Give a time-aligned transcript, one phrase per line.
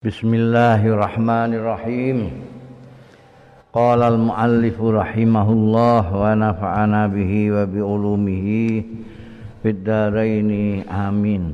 [0.00, 2.32] Bismillahirrahmanirrahim.
[3.68, 8.80] Qala al-muallif rahimahullah wa nafa'ana bihi wa bi ulumihi
[9.60, 11.52] fid dharain amin.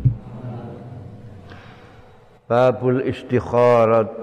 [2.47, 4.15] Babul istikharat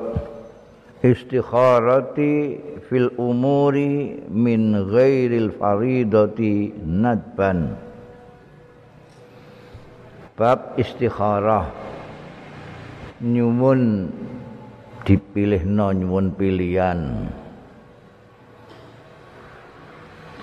[1.03, 7.75] istikharati fil umuri min ghairil faridati nadban.
[10.39, 11.91] Bab istikharah
[13.23, 14.11] nyuwun
[15.07, 17.31] dipilih no nyuwun pilihan.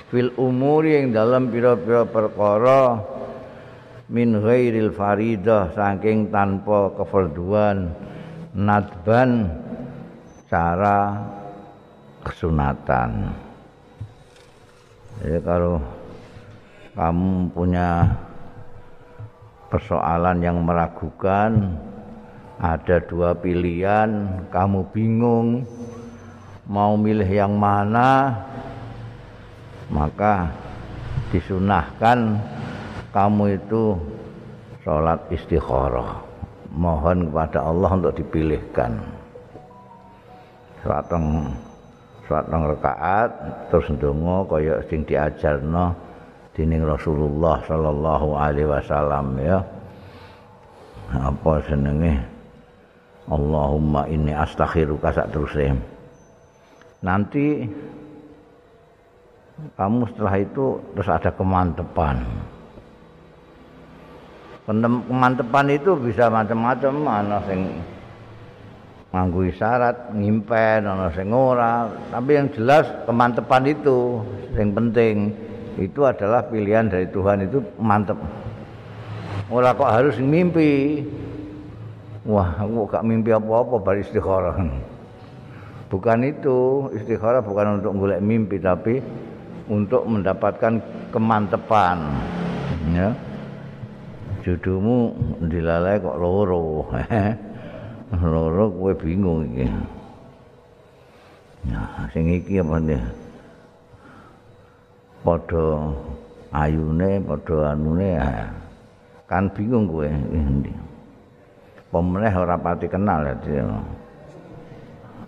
[0.08, 2.98] Fil umuri yang dalam pira-pira perkara
[4.10, 7.92] min ghairil faridah saking tanpa kefarduan
[8.56, 9.46] nadban
[10.50, 11.20] cara
[12.26, 13.30] kesunatan.
[15.20, 15.78] Jadi kalau
[16.96, 18.08] kamu punya
[19.70, 21.78] persoalan yang meragukan
[22.60, 25.64] ada dua pilihan, kamu bingung
[26.68, 28.36] mau milih yang mana,
[29.88, 30.52] maka
[31.32, 32.36] disunahkan
[33.16, 33.96] kamu itu
[34.84, 36.20] sholat istikharah.
[36.70, 39.02] Mohon kepada Allah untuk dipilihkan.
[40.84, 41.10] Sholat
[42.30, 43.30] sholat rakaat
[43.74, 45.90] terus ndonga kaya sing diajarno
[46.54, 49.58] dening Rasulullah sallallahu alaihi wasallam ya.
[51.10, 52.29] Apa senenge?
[53.30, 55.70] Allahumma inni astakhiruka sak terusé.
[57.00, 57.62] Nanti
[59.78, 62.26] kamu setelah itu terus ada kemantepan.
[64.66, 67.80] Kemantepan itu bisa macam-macam, ana sing
[69.10, 71.86] nganggo isyarat, ngimpen, ana sing ora.
[72.10, 74.26] Tapi yang jelas kemantepan itu
[74.58, 75.34] yang penting.
[75.78, 78.18] Itu adalah pilihan dari Tuhan itu mantep.
[79.50, 81.02] Ora kok harus mimpi.
[82.28, 84.60] Wah, aku gak mimpi apa-apa bar istikharah.
[85.88, 89.00] Bukan itu, istikharah bukan untuk golek mimpi tapi
[89.72, 91.96] untuk mendapatkan kemantepan.
[92.92, 93.16] Ya.
[94.44, 95.16] Judumu
[95.48, 96.92] dilalai kok loro.
[98.32, 99.66] loro kowe bingung iki.
[101.72, 103.02] Nah, sing iki apa nih?
[105.24, 105.92] Padha
[106.52, 108.10] ayune, padha anune
[109.24, 110.04] kan bingung kowe.
[110.04, 110.89] Ini.
[111.90, 113.34] Pemeneh ora pati kenal ya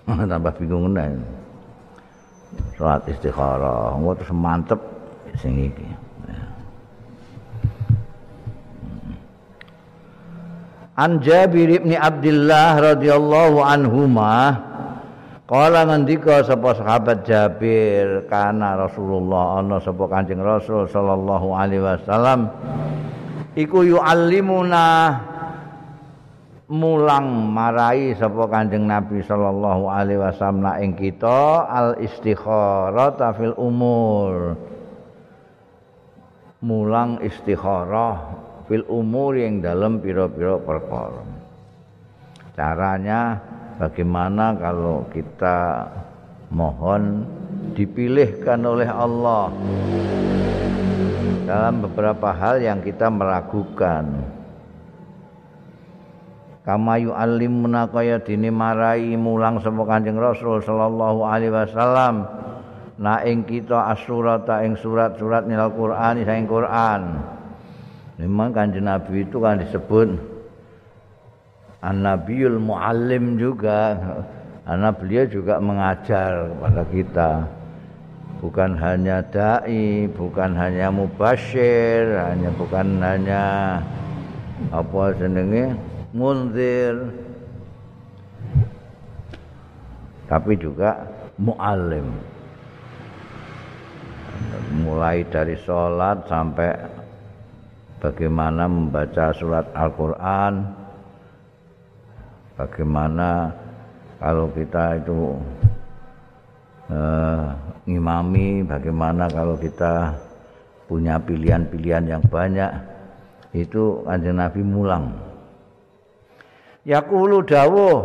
[0.30, 1.14] tambah bingung nih
[2.76, 4.80] salat istikharah engko terus mantep
[5.38, 5.86] sing iki.
[10.92, 14.60] An Jabir bin Abdullah radhiyallahu anhuma
[15.48, 22.48] Kala ngendika sapa sahabat Jabir kana Rasulullah ana sapa Kanjeng Rasul sallallahu alaihi wasallam
[23.56, 24.84] iku yu'allimuna
[26.72, 34.56] mulang marai sapa Kanjeng Nabi sallallahu alaihi wasallam ing kita al istikharah fil umur.
[36.64, 41.20] Mulang istikharah fil umur yang dalam pira-pira perkara.
[42.56, 43.36] Caranya
[43.76, 45.92] bagaimana kalau kita
[46.48, 47.28] mohon
[47.76, 49.52] dipilihkan oleh Allah
[51.44, 54.40] dalam beberapa hal yang kita meragukan
[56.62, 62.26] kama yu'allimuna kaya dini marai mulang sapa Kanjeng Rasul sallallahu alaihi wasallam.
[63.02, 67.18] Na ing kita asurata ing surat-surat nil Qur'an saing Qur'an.
[68.22, 70.14] Memang Kanjeng Nabi itu kan disebut
[71.82, 73.98] An-Nabiyul Muallim juga
[74.62, 77.30] karena beliau juga mengajar kepada kita.
[78.38, 83.42] Bukan hanya dai bukan hanya mubasyir hanya bukan hanya
[84.70, 85.74] apa jenenge
[86.12, 86.96] munzir.
[90.28, 90.96] Tapi juga
[91.36, 92.08] muallim.
[94.72, 96.72] Mulai dari sholat sampai
[98.00, 100.80] bagaimana membaca surat Al-Quran.
[102.56, 103.52] Bagaimana
[104.20, 105.36] kalau kita itu
[106.88, 107.52] uh,
[107.84, 110.14] ngimami bagaimana kalau kita
[110.88, 112.72] punya pilihan-pilihan yang banyak.
[113.52, 115.31] Itu kanjeng Nabi mulang
[116.82, 117.98] yaqulu dawuh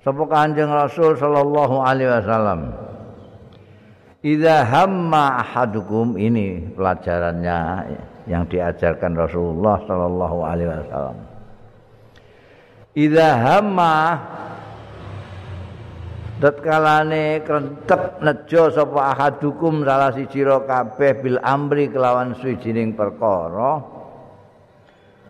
[0.00, 2.60] sapa kanjeng Rasul sallallahu alaihi wasallam
[4.18, 7.58] Idza hamma ahadukum ini pelajarannya
[8.26, 11.18] yang diajarkan Rasulullah sallallahu alaihi wasallam
[12.98, 13.94] Idza hamma
[16.38, 23.82] kalane krentep nejo sapa ahadukum salah siji kabeh bil amri kelawan suwijining perkara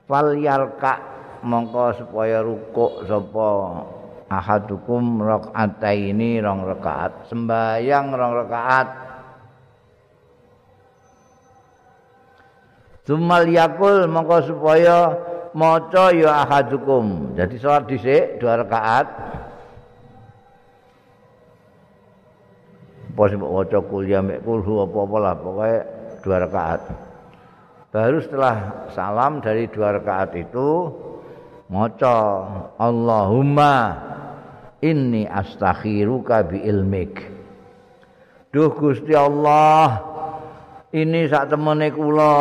[0.05, 3.49] fal yarka mongko supaya rukuk sapa
[4.29, 8.89] ahadukum rakaataini rong rakaat sembayang rong rakaat
[13.09, 15.17] Sumal yakul mongko supaya
[15.57, 17.33] maca ya ahadukum.
[17.41, 19.09] Jadi salat dhisik dua rakaat.
[23.17, 25.77] Apa sing maca kuliah mek kulhu apa-apa lah pokoke
[26.21, 26.81] dua rakaat.
[27.89, 28.57] Baru setelah
[28.93, 30.93] salam dari dua rakaat itu
[31.69, 32.17] maca
[32.81, 33.75] Allahumma
[34.81, 37.15] inni astakhiruka bi ilmik.
[38.49, 40.01] Duh Gusti Allah,
[40.97, 42.37] ini sak temene kula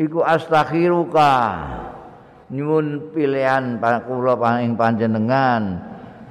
[0.00, 1.32] iku astakhiruka.
[2.46, 5.82] Nyuwun pilihan kula paning panjenengan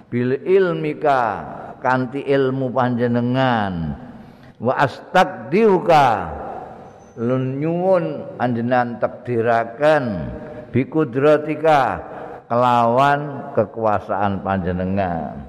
[0.08, 1.44] bil ilmika
[1.84, 4.00] kanthi ilmu panjenengan.
[4.58, 6.06] Wa astaqdiruka
[7.20, 10.04] lun nyuwun anjenan takdiraken
[10.76, 12.04] bi kudratika
[12.52, 15.40] kelawan kekuasaan panjenengan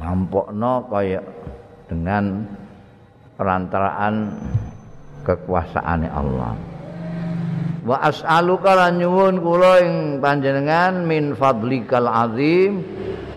[0.00, 1.20] mampokno kaya
[1.84, 2.48] dengan
[3.36, 4.32] perantaraan
[5.20, 6.56] kekuasaane Allah.
[7.84, 9.94] Wa as'aluka lan nyuwun kula ing
[10.24, 12.80] panjenengan min fadlikal azim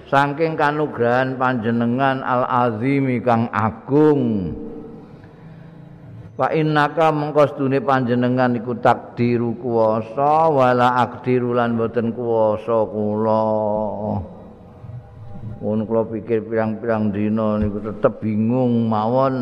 [0.08, 4.56] saking kanugrahan panjenengan al azim kang agung.
[6.34, 13.46] Fa innaka mengko sedune panjenengan iku takdiru kuwasa wala akdiru lan boten kuwasa kula.
[15.62, 19.36] Mun kula pikir pirang-pirang dina niku tetep bingung mawon.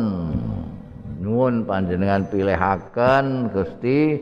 [1.22, 4.18] nuwun panjenengan pilihaken Gusti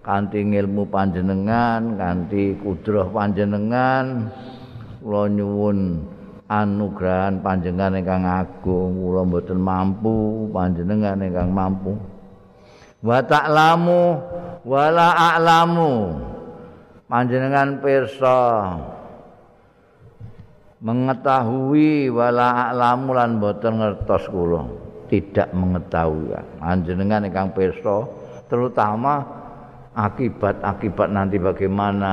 [0.00, 4.32] kanthi ilmu panjenengan kanthi kudroh panjenengan
[5.04, 6.00] kula nyuwun
[6.48, 9.00] anugrahan panjenengan ingkang agung.
[9.00, 11.96] Kula mboten mampu panjenengan ingkang mampu.
[13.04, 14.02] Wa ta'lamu
[14.64, 15.92] wala a'lamu.
[17.04, 18.38] Panjenengan pirsa
[20.80, 24.62] mengetahui wala a'lamu lan mboten ngertos kula.
[25.08, 26.60] Tidak mengetahui.
[26.60, 28.08] Panjenengan ingkang pirsa
[28.48, 29.24] terutama
[29.94, 32.12] akibat-akibat nanti bagaimana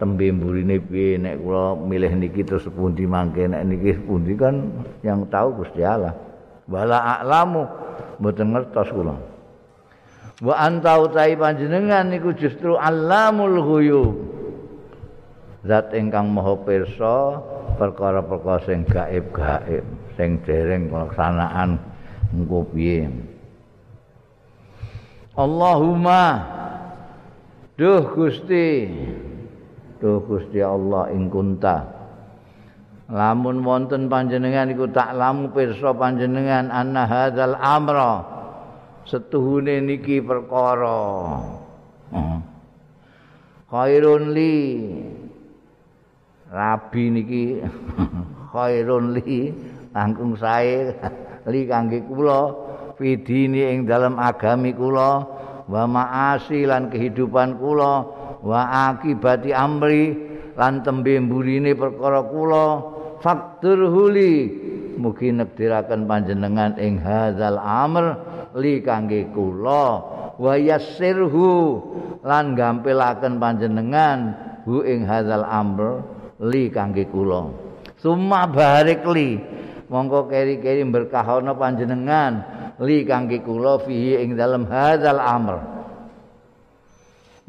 [0.00, 4.72] tembe mburine piye nek kula milih niki terus pundi mangke nek niki pundi kan
[5.04, 6.16] yang tahu Gusti Allah.
[6.64, 7.68] Wala a'lamu
[8.16, 9.14] mboten ngertos kula.
[10.40, 14.16] Wa anta utai panjenengan niku justru alamul ghuyub.
[15.68, 17.44] Zat ingkang maha pirsa
[17.76, 19.84] perkara-perkara sing gaib-gaib
[20.16, 21.76] sing dereng pelaksanaan
[22.32, 23.12] engko piye.
[25.36, 26.48] Allahumma
[27.76, 28.88] duh Gusti
[30.00, 31.84] duh Gusti Allah ing kunta.
[33.10, 38.22] Lamun wonten panjenengan iku tak lamu pirsa panjenengan anna hadzal amra
[39.04, 41.36] setuhune niki perkara.
[43.70, 44.56] Khairun li.
[46.50, 47.44] Rabi niki
[48.54, 49.54] khairun li.
[49.90, 50.94] Langkung sae
[51.52, 52.54] li kangge kula
[52.94, 55.26] fidini ing dalam agami kula
[55.66, 60.16] wa maasi lan kehidupan kula wa akibati amri
[60.56, 62.66] lan tembe mburine perkara kula
[63.20, 64.68] faktur huli.
[65.00, 68.20] Mugi nekdiraken panjenengan ing hadzal amr
[68.52, 69.84] li kangge kula.
[70.36, 71.80] Wa yassirhu
[72.20, 74.18] lan gampilaken panjenengan
[74.68, 76.04] hu ing hadzal amr
[76.44, 77.48] li kangge kula.
[77.96, 79.40] Summa barik li
[79.88, 82.32] monggo keri-keri berkahono panjenengan
[82.84, 85.79] li kangge kula fihi ing dalem hadzal amr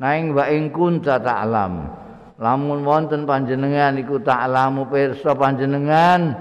[0.02, 1.86] naing wa ing kunta ta'lam
[2.42, 6.34] lamun wonten panjenengan iku ta'lamu pirsa panjenengan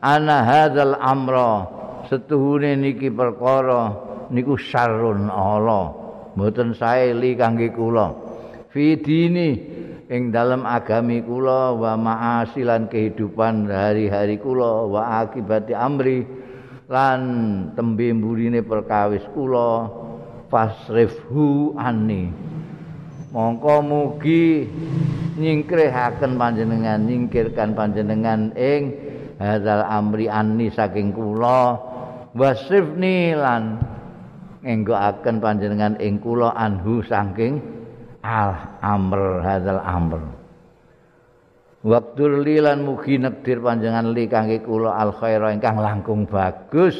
[0.00, 1.68] ana hadzal amra.
[2.08, 3.94] Setuhune niki perkara
[4.32, 5.92] niku syarrun Allah
[6.34, 8.16] mboten sae li kangge kula.
[8.72, 9.48] Fi dini
[10.08, 16.24] ing dalam agami kula wa ma'asilan kehidupan hari-hari kula wa akibati amri
[16.88, 17.20] lan
[17.76, 19.88] tembe mburine perkawis kula
[20.52, 22.32] fasrifhu anni
[23.32, 24.68] mongko mugi
[25.40, 28.92] nyingkrihaken panjenengan nyingkirkan panjenengan ing
[29.40, 31.90] hadzal amri anni saking kula.
[32.32, 33.80] Wasrifni lan
[34.64, 37.60] ngenggoaken panjenengan ing kula anhu saking
[38.20, 40.22] al amr hadzal amr.
[41.82, 46.94] Waktu lilan mugi nekdir panjangan li kangge kula al khaira ingkang langkung bagus.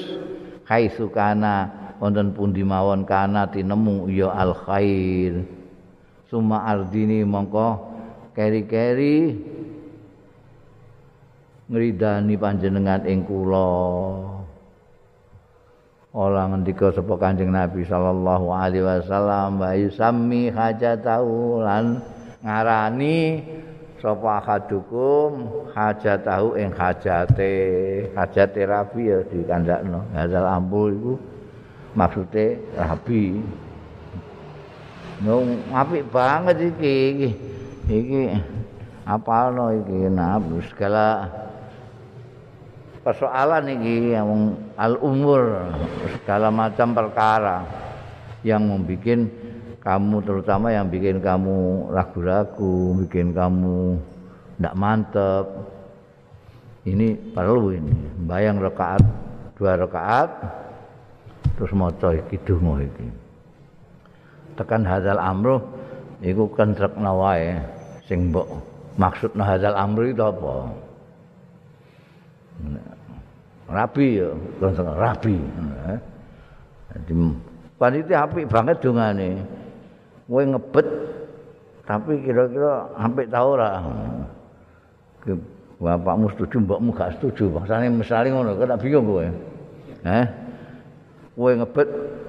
[0.67, 1.69] Kaisu kana
[2.01, 5.62] wonten pundi mawon kana tinemu ya al khair
[6.33, 7.93] suma ardini mongko
[8.33, 9.37] keri-keri
[11.69, 13.69] ngridani panjenengan ing kula.
[16.13, 22.01] Ola ngendika sapa Kanjeng Nabi sallallahu alaihi wasallam wa yusammi hajatahu lan
[22.41, 23.45] ngarani
[24.01, 27.53] sapa akadukum hajatahu ing hajate.
[28.17, 31.13] Hajate rabi ya dikandakno hadal ambu iku
[31.93, 33.41] maksude rabi
[35.23, 37.31] nung apik banget iki iki
[37.87, 38.23] iki
[39.07, 41.31] apalno iki nah segala
[43.07, 45.73] persoalan iki yang al umur
[46.19, 47.63] segala macam perkara
[48.43, 49.31] yang membuat
[49.83, 53.99] kamu terutama yang bikin kamu ragu-ragu, bikin kamu
[54.55, 55.47] tidak mantep.
[56.87, 57.95] Ini perlu ini.
[58.27, 59.03] Bayang rakaat
[59.59, 60.31] dua rakaat
[61.59, 63.22] terus maca iki donga iki.
[64.59, 65.61] Tekan hadal amru
[66.21, 67.57] iku kentrekna wae
[68.05, 68.47] sing mbok
[69.01, 70.53] maksudna hadal amru itu apa?
[73.73, 74.29] Rabi ya,
[75.01, 75.37] rabi.
[76.93, 77.13] Jadi
[77.81, 79.63] panitia apik banget dongane.
[80.33, 80.89] kowe ngebet
[81.85, 83.71] tapi kira-kira sampai tahu ora
[85.77, 89.27] bapakmu setuju mbokmu gak setuju bangsane misale ngono kok tak bingung kowe
[90.09, 90.27] eh
[91.37, 91.89] kowe ngebet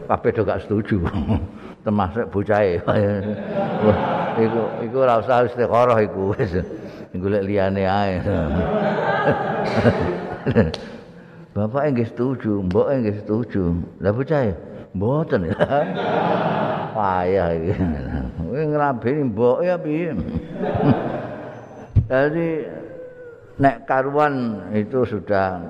[0.10, 0.96] kabeh do gak setuju
[1.84, 2.80] termasuk bocahe
[4.44, 6.64] iku iku ora usah istiqoroh iku wis
[7.14, 8.18] golek liyane ae
[11.54, 13.78] Bapak nggih setuju, mbok nggih setuju.
[14.02, 14.58] Lah bocahe
[14.98, 15.54] mboten.
[16.98, 17.74] payah iki.
[18.38, 20.14] Kowe ngrabeni mbok ya piye?
[22.10, 22.48] Jadi
[23.58, 25.62] nek karuan itu sudah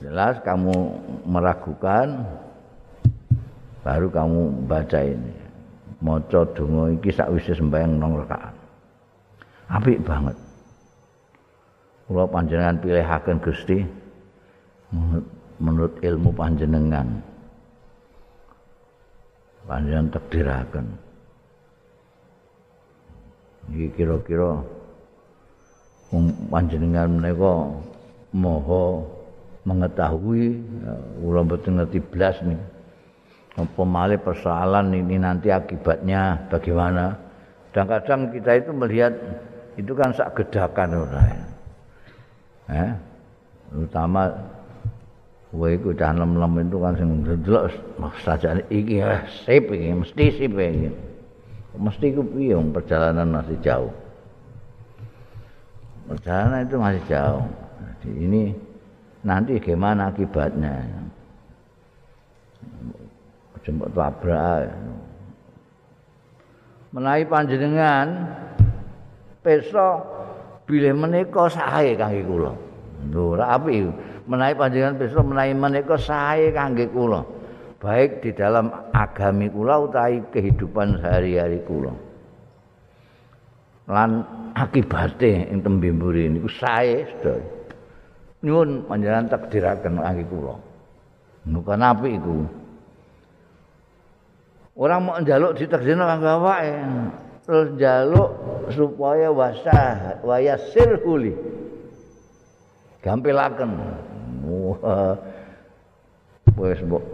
[0.00, 0.76] jelas kamu
[1.28, 2.24] meragukan
[3.80, 5.32] baru kamu baca ini.
[6.00, 8.56] Maca donga iki sakwise sembahyang nang rakaat.
[9.68, 10.36] Apik banget.
[12.08, 13.84] Kula panjenengan pilihaken Gusti
[15.60, 17.30] menurut ilmu panjenengan.
[19.70, 20.86] panjenengan takdiraken.
[23.70, 24.66] Iki kira-kira
[26.50, 27.70] panjenengan menika
[28.34, 29.06] moho
[29.62, 30.58] mengetahui
[31.22, 32.58] mboten ngerti blas nih.
[33.60, 37.12] Apa malih persoalan ini nanti akibatnya bagaimana?
[37.70, 39.12] Kadang-kadang kita itu melihat
[39.76, 41.22] itu kan sak gedakan ora.
[42.72, 42.90] Eh?
[43.70, 44.32] Terutama
[45.50, 47.74] Kowe iku dah lem-lem itu kan sing ndelok
[48.22, 49.02] sajane iki
[49.42, 50.90] sip iki mesti sip iki.
[51.74, 53.90] Mesti ku piye perjalanan masih jauh.
[56.06, 57.46] Perjalanan itu masih jauh.
[57.82, 58.42] Jadi ini
[59.26, 60.86] nanti gimana akibatnya?
[63.66, 64.72] Jemput tabrak.
[66.90, 68.06] Menawi panjenengan
[69.44, 70.02] pesa
[70.66, 72.52] bilih menika sae kangge kula.
[73.10, 74.10] Lho, apik.
[74.30, 77.26] menawi panjenengan besok menawi menika sae kangge kula
[77.82, 81.90] baik di dalam agami kula utawi kehidupan sehari-hari kula
[83.90, 84.22] lan
[84.54, 87.42] akibate ing tembe mburi niku sae sedaya
[88.46, 90.54] nyuwun panjenengan takdiraken kangge kula
[91.50, 92.46] nuka napi iku
[94.80, 96.72] orang mau njaluk ditakdirno kanggo awake.
[97.44, 98.30] Terus njaluk
[98.72, 101.36] supaya wasah wayasir huli.
[103.04, 103.70] Gampilaken.
[106.56, 107.04] Wis mbok.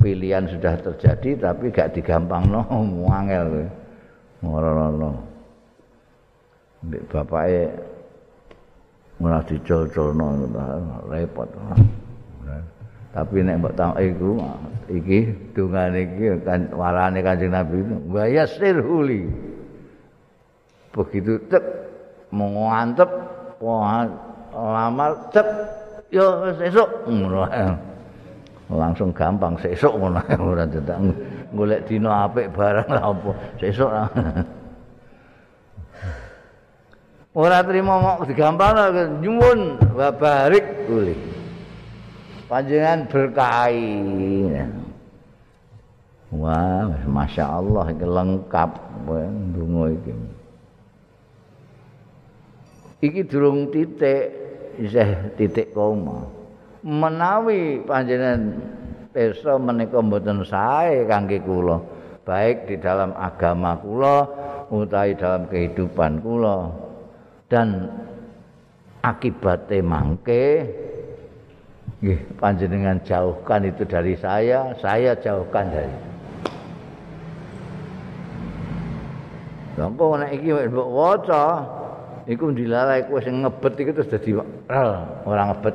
[0.00, 2.64] Pilihan sudah terjadi tapi gak digampangno.
[2.72, 3.68] Muangel
[4.40, 5.20] ngono
[6.80, 7.68] mbek bapake
[9.20, 10.48] ora dicol-colno
[11.12, 11.52] repot
[13.10, 14.38] tapi nek mbok tak iku
[14.86, 15.18] iki
[15.50, 17.82] dungane iki kan warane Kanjeng Nabi.
[18.06, 19.26] Bayasir huli.
[20.94, 21.64] Begitu cek
[22.30, 23.10] mau ngantep
[24.54, 25.46] lamar cek
[26.14, 26.90] yo sesuk
[28.70, 30.22] langsung gampang sesuk ngono.
[30.54, 30.98] Ora dadak
[31.50, 33.90] golek dina apik barang lha apa sesuk
[37.30, 38.74] ora trimo mok digampang
[39.22, 41.29] nyuwun wa barik uli
[42.50, 43.94] panjenengan berkahi.
[46.34, 48.70] Wah masya Allah iki lengkap.
[49.06, 50.12] Ndonga iki.
[53.06, 54.34] Iki durung titik
[54.82, 56.26] isih titik koma.
[56.82, 58.58] Menawi panjenengan
[59.14, 61.78] pesa menika mboten sae kangge kula
[62.24, 64.16] baik di dalam agama kula
[64.70, 66.70] utawi dalam kehidupan kula.
[67.50, 67.90] Dan
[69.02, 70.62] akibatnya mangke
[72.00, 72.20] nggih.
[72.40, 75.94] Panjenengan jauhkan itu dari saya saya jauhkan dari
[79.80, 81.44] Lha nek iki mbok waca
[82.28, 84.36] iku dilalai kowe sing ngebet iku terus dadi
[85.24, 85.74] ora ngebet.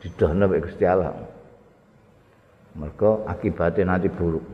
[0.00, 1.12] Didohno mek Gusti Allah.
[2.80, 4.44] Mergo akibatnya nanti buruk.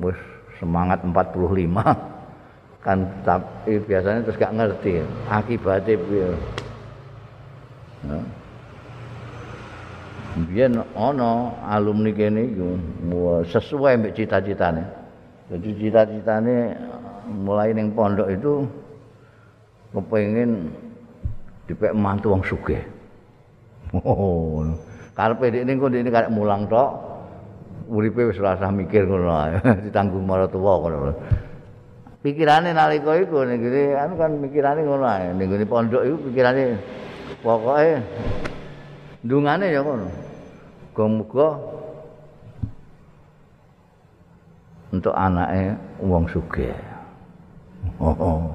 [0.00, 0.16] Wis
[0.56, 1.12] semangat 45
[2.86, 5.04] kan tapi biasanya terus gak ngerti.
[5.28, 6.32] Akibatnya.
[10.36, 12.52] Biyen ana alumni kene
[13.48, 14.84] sesuai mbek cita-citane.
[15.48, 16.76] Jadi cita-citane
[17.32, 18.68] mulai ning pondok itu
[19.96, 20.68] kepengin
[21.64, 22.84] dipek mantu wong sugih.
[24.04, 24.68] Oh,
[25.16, 26.92] karepe nek ning kene karek mulang tok
[27.88, 29.56] uripe wis ora usah mikir ngono ae,
[29.88, 31.12] ditanggung maratuwa ngono.
[32.20, 33.64] Pikirane nalika iku ning
[33.96, 36.76] anu kan pikirane ngono ae, ning pondok iku pikirane
[37.40, 38.04] pokoke
[39.22, 40.08] ndungane ya ngono.
[40.98, 41.48] muga-muga
[44.90, 46.74] untuk anaknya wong sugih.
[48.02, 48.50] Oh.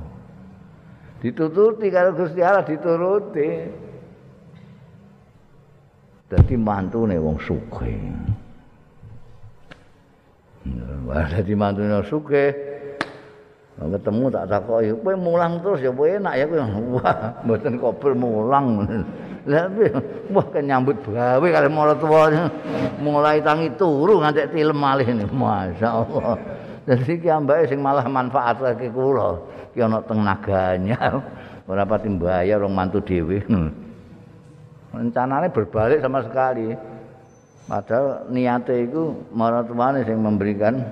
[1.23, 3.49] Ditututi karo Gusti Allah dituruti.
[6.27, 7.95] Dadi mantune wong sugih.
[11.07, 12.51] Wah, dadi mantune wong sugih.
[13.73, 16.59] ketemu tak takoki, kowe mulang terus ya kowe enak ya kowe.
[16.99, 17.15] Wah,
[17.47, 18.83] mboten kok mulang.
[19.43, 19.67] Lah
[20.31, 22.31] wah kan nyambut gawe kali mara tuwa
[23.03, 26.39] mulai tangi turu nganti tilem malih ini masyaallah.
[26.87, 29.43] Dadi ki ambake sing malah manfaatake kula
[29.75, 31.19] ki ana naganya.
[31.67, 33.43] Ora pati mbayar wong mantu dhewe.
[34.95, 36.75] Rencanane berbalik sama sekali.
[37.67, 40.83] Padahal niate itu mara tuane sing memberikan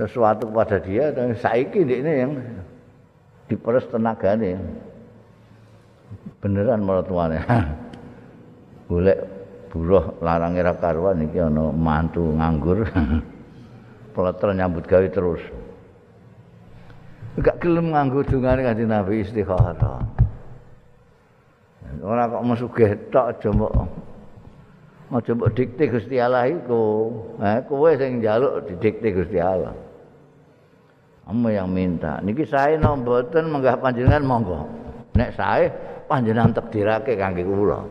[0.00, 2.32] sesuatu kepada dia dan saiki ini yang
[3.48, 4.56] diperes tenagane.
[6.40, 7.38] Beneran mertuane.
[8.88, 9.18] Golek
[9.70, 12.88] buruh larang ora karuan iki ana mantu nganggur.
[14.14, 15.42] Pleter nyambut gawe terus.
[17.38, 20.02] Gak gelem nganggo dungane kanjeng Nabi istikharah.
[22.02, 23.72] Ora kok mesugih tok aja mbok
[25.10, 26.82] aja mbok dikte Gusti Allah iku.
[27.38, 29.74] Ha kowe sing njaluk didikte Gusti Allah.
[31.30, 32.18] Amma yang minta.
[32.22, 34.66] Niki saya nomboten menggah panjenengan monggo.
[35.14, 35.70] Nek saya
[36.10, 37.86] panjenengan takdirake kangge kula.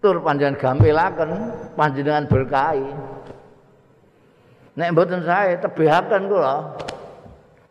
[0.00, 1.30] Tur panjenengan gampilaken,
[1.76, 2.88] panjenengan berkahi.
[4.80, 6.54] Nek mboten sae tebihaken kula.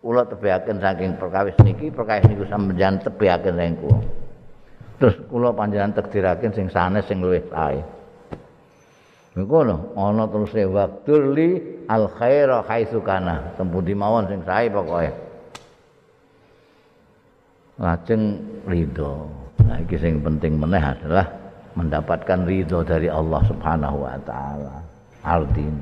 [0.06, 4.00] Kula tebihaken saking perkawis niki, perkawis niku sampeyan tebihaken saking kula.
[5.02, 7.82] Terus kula panjenengan takdirake sing sanes sing luwih sae.
[9.32, 11.50] Ngono, ana terus e waktu li
[11.88, 13.56] al khaira haitsu kana.
[13.58, 15.31] Tempundi mawon sing sae pokoke.
[17.82, 18.38] Lajeng
[18.70, 19.26] ridho.
[19.65, 21.26] Nah, iki sing penting meneh adalah
[21.74, 24.86] mendapatkan ridho dari Allah Subhanahu wa taala.
[25.26, 25.76] Ardin.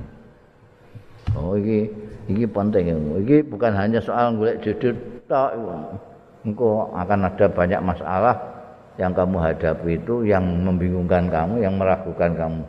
[1.35, 1.91] Oh iki
[2.31, 2.95] iki penting.
[3.27, 4.95] Iki bukan hanya soal golek jodoh
[5.27, 5.51] tok.
[6.47, 8.35] Engko akan ada banyak masalah
[8.95, 12.63] yang kamu hadapi itu yang membingungkan kamu, yang meragukan kamu.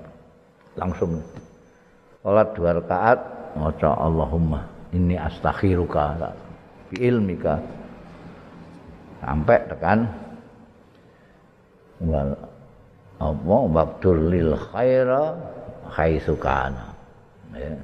[0.75, 1.23] Langsung
[2.23, 3.19] salat dua rakaat
[3.55, 6.19] maca Allahumma inni astakhiruka
[6.91, 7.63] bi ilmika
[9.21, 10.09] sampai tekan.
[12.01, 12.33] Wal
[13.21, 13.57] apa?
[13.69, 15.37] Waktu lil khaira
[15.93, 16.97] haitsu kana.
[17.53, 17.77] Ya.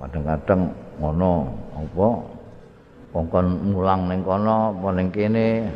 [0.00, 1.32] Kadang-kadang ngono
[1.76, 2.08] apa?
[3.10, 5.66] Kongkon mulang ning kono apa ning kene?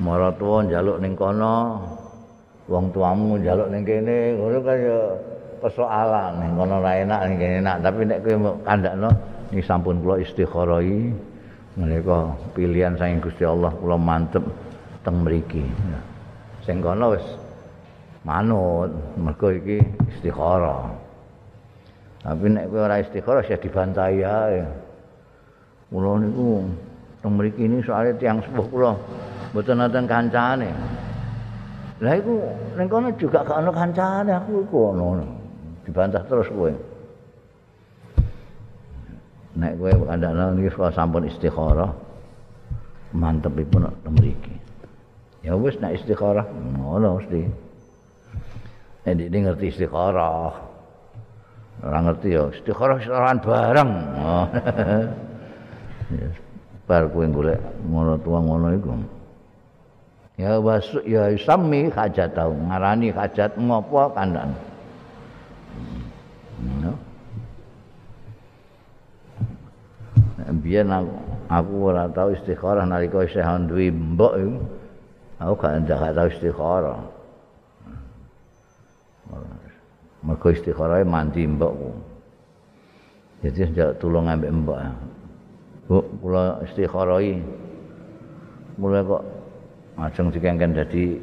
[0.00, 1.76] Maratuwa njaluk ning kono
[2.66, 4.98] wong tuamu njaluk ning kene ngono kaya
[5.60, 7.76] persoalan ning kono ra enak ning kene enak.
[7.84, 9.10] Tapi nek kowe kandakno
[9.50, 11.10] ini sampun kula istikharai
[11.74, 14.46] menika pilihan saking Gusti Allah kula mantep
[15.02, 15.66] teng mriki.
[16.62, 17.26] Sing kono wis
[18.22, 19.80] manut mergo iki
[20.14, 20.92] istikharah
[22.20, 24.62] tapi nek kowe ora istikharah ya dibantai ae.
[25.90, 26.62] Kula niku
[27.18, 28.92] teng mriki ini soalnya tiang sepuh kula
[29.50, 30.70] mboten nonton kancane.
[32.00, 32.38] Lah iku
[32.78, 35.26] ning kono juga gak ono kancane aku iku ono
[35.82, 36.70] dibantah terus kowe
[39.60, 41.92] nek kowe kandhane niki sampun istikharah
[43.12, 44.56] mantep iku nek mriki
[45.44, 46.48] ya wis nek istikharah
[46.80, 47.44] ngono mesti.
[49.04, 50.52] Nek iki ngerti istikharah
[51.84, 53.90] ora ngerti ya istikharah saran bareng.
[56.88, 58.90] Bar kowe golek ngono tuwa ngono iku.
[60.40, 64.56] Ya wasu ya sami hajat tau ngarani hajat ngopo kandhane
[70.58, 71.14] biyen aku,
[71.46, 74.34] aku ora tau istikharah nalika isih duwe mbok.
[75.38, 77.00] Aku gak ndak tau istikharah.
[80.26, 81.90] Mergo istikharah mandi mbokku.
[83.40, 84.78] Jadi njak tulung ambek mbok.
[85.88, 87.40] Bu, kula istikharahi.
[88.78, 89.22] Mulai kok
[89.98, 91.18] ajeng dikengken dadi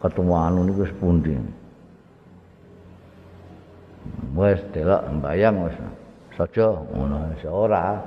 [0.00, 1.36] ketua anu niku sepundi.
[4.34, 5.76] wis delok mbayang wis
[6.34, 7.98] saja ngono ora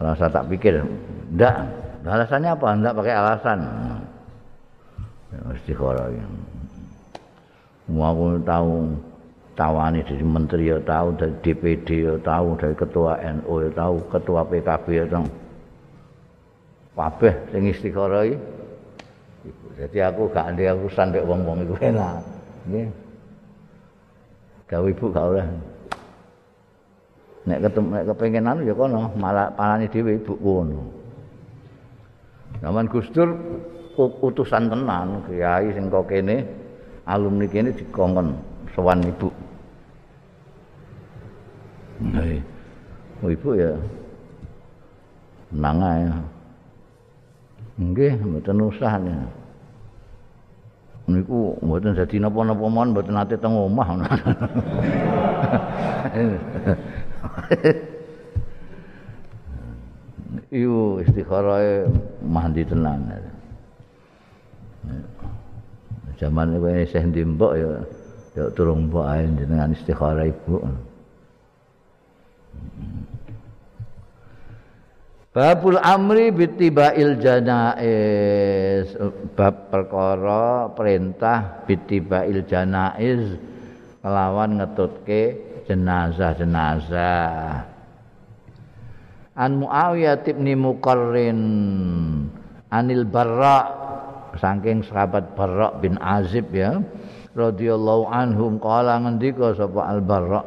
[0.00, 0.82] rasa tak pikir
[1.32, 1.56] ndak
[2.04, 2.66] alasannya apa?
[2.76, 3.58] Ndak pakai alasan.
[5.34, 6.12] Istikharah
[7.90, 8.96] mau tahu
[9.58, 14.40] tawani dari menteri ya tahu dari DPD ya tahu dari ketua NU ya tahu ketua
[14.46, 15.26] PKB ya tahu
[16.94, 18.24] kabeh sing istikharah
[19.74, 22.22] jadi aku gak ada urusan mek wong-wong iku enak.
[22.70, 22.88] Nggih.
[24.70, 25.46] Gawe ibu gak oleh
[27.44, 31.04] nek ketemu nek kepengin anu ya kono malah panane dhewe ibu kono
[32.64, 33.34] Zaman Gus Dur
[33.98, 36.48] utusan tenan kiai sing kok kene
[37.04, 38.32] alumni kene dikongkon
[38.72, 39.28] sowan ibu.
[42.00, 42.40] Nggih.
[43.22, 43.70] Oh, ibu ya
[45.54, 46.08] nang ae.
[47.78, 49.14] Nggih, mboten usah nih.
[51.04, 53.88] Niku mboten dadi napa-napa mon mboten nate teng omah.
[60.54, 61.90] Iku istikharae
[62.22, 63.10] mandi tenan.
[66.14, 67.82] Zaman kowe isih ndimbok ya
[68.34, 70.58] ya turung mbok ae jenengan istikharah ibu.
[75.34, 78.94] Babul amri bittibail janaiz
[79.34, 83.34] bab perkara perintah bittibail janaiz
[83.98, 85.22] kelawan ngetutke
[85.66, 87.74] jenazah-jenazah.
[89.34, 91.40] An Muawiyah bin Muqarrin
[92.70, 93.82] Anil Barra
[94.38, 96.78] saking sahabat Barra bin Azib ya
[97.34, 100.42] radhiyallahu anhum qala ngendika sapa Al Barra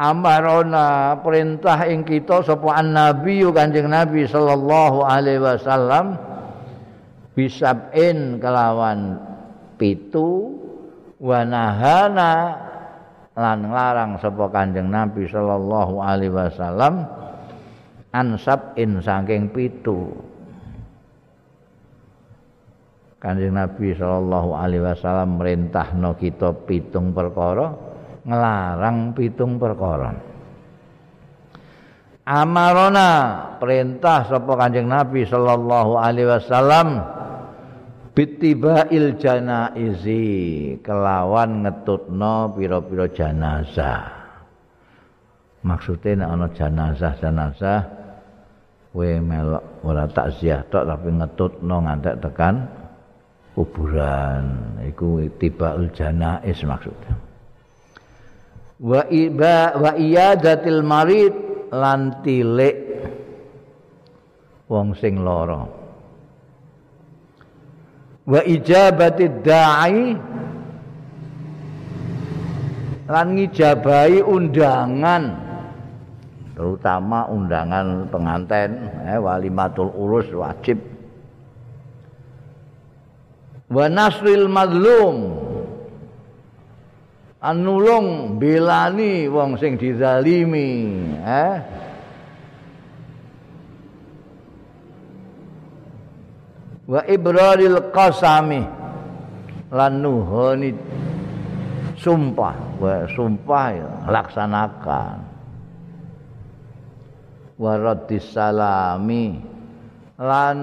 [0.00, 6.16] Amarona perintah ing kita sapa an Nabi Kanjeng Nabi sallallahu alaihi wasallam
[7.36, 9.20] bisabin kelawan
[9.76, 10.56] pitu
[11.20, 12.56] wanahana
[13.38, 17.06] lan larang sapa Kanjeng Nabi sallallahu alaihi wasallam
[18.10, 20.10] ansab in saking pitu.
[23.20, 27.70] Kanjeng Nabi sallallahu alaihi wasallam merintahno kita pitung perkara
[28.24, 30.10] ngelarang pitung perkara.
[32.30, 33.10] Amarona
[33.58, 36.88] perintah sapa Kanjeng Nabi sallallahu alaihi wasallam
[38.12, 40.24] bitibail janaizi
[40.82, 44.02] kelawan ngetutno pira-pira jenazah
[45.62, 47.80] maksudnya ana jenazah-jenazah
[48.90, 52.80] kowe melok ora takziah tok tapi ngetutno ngantek tekan
[53.54, 54.78] kuburan.
[54.86, 57.14] Iku tibaul janaiz maksudnya.
[58.80, 61.34] Wa iba wa iyadatil marid
[61.68, 62.76] lan tilik
[64.72, 65.68] wong sing lara
[68.26, 70.04] wa ijabati da'i
[73.10, 75.24] lan ngijabahi undangan.
[76.54, 78.70] Terutama undangan pengantin
[79.08, 80.76] eh, walimatul urus wajib.
[83.70, 85.16] Wa nasril madlum
[87.40, 91.54] anulung belani wong sing dizalimi eh
[96.90, 98.66] wa ibraril qasami.
[99.70, 100.74] Lan nuhoni
[101.94, 102.82] sumpah.
[102.82, 105.16] Wa sumpah ya laksanakan.
[107.54, 109.46] Wa salami.
[110.20, 110.58] Lan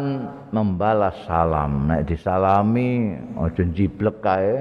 [0.52, 1.88] membalas salam.
[1.88, 4.60] Nek disalami aja jiblek kae.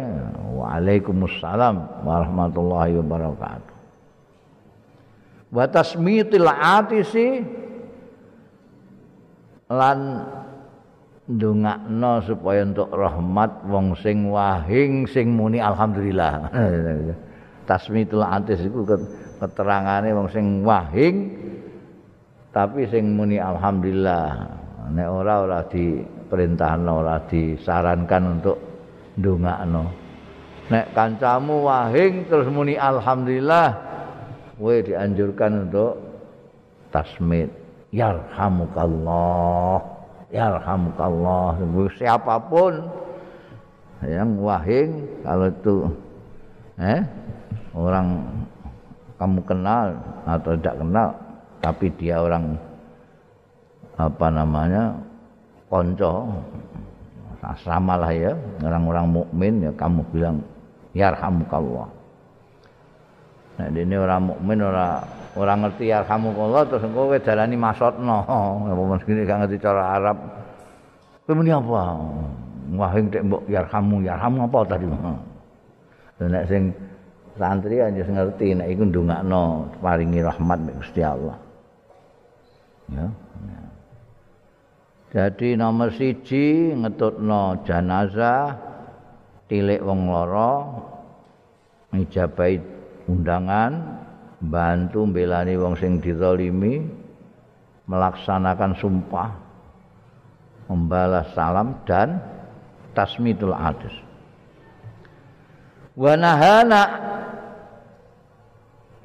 [0.56, 3.74] Waalaikumsalam warahmatullahi wabarakatuh.
[5.50, 7.42] Wa tasmitil atisi.
[9.66, 9.98] Lan
[11.26, 16.54] ndongakno supaya untuk rahmat wong sing wahing sing muni alhamdulillah.
[17.66, 18.86] Tasmitul atis iku
[19.42, 21.34] keterangane wong sing wahing
[22.54, 24.54] tapi sing muni alhamdulillah.
[24.86, 28.56] Nek ora ora diperintahno ora disarankan untuk
[29.18, 29.84] ndongakno.
[30.70, 33.68] Nek kancamu wahing terus muni alhamdulillah,
[34.58, 35.98] kowe dianjurkan untuk
[36.94, 37.50] tasmid.
[37.90, 39.95] Yarhamukallah.
[40.30, 41.58] Yarhamukallah
[41.94, 42.82] siapa pun
[44.04, 45.76] yang wahing kalau itu
[46.82, 47.00] eh
[47.72, 48.26] orang
[49.16, 49.96] kamu kenal
[50.28, 51.08] atau tidak kenal
[51.64, 52.58] tapi dia orang
[53.96, 54.92] apa namanya
[55.72, 56.28] konco
[57.64, 60.42] sama lah ya orang-orang mukmin ya kamu bilang
[60.92, 61.88] yarhamukallah
[63.56, 65.00] nah ini orang mukmin orang
[65.36, 70.16] ora ngerti yarhamukallah terus engko kowe dalani masotno apa men gini gak ngerti cara Arab
[71.28, 71.80] kowe muni apa
[72.72, 74.86] wah ing tek mbok yarhamu yarhamu apa tadi
[76.24, 76.72] nek sing
[77.36, 81.36] santri aja ngerti nek iku ndongakno paringi rahmat Gusti Allah.
[82.88, 83.06] Ya.
[85.16, 88.56] Jadi nomor siji ngetutno jenazah
[89.48, 90.82] tilik wong lara
[91.94, 92.56] ngijabahi
[93.08, 93.95] undangan
[94.40, 96.84] bantu mbelani wong sing dizalimi
[97.86, 99.30] melaksanakan sumpah
[100.66, 102.18] membalas salam dan
[102.92, 103.94] tasmitul adus.
[105.96, 106.82] Wa nahana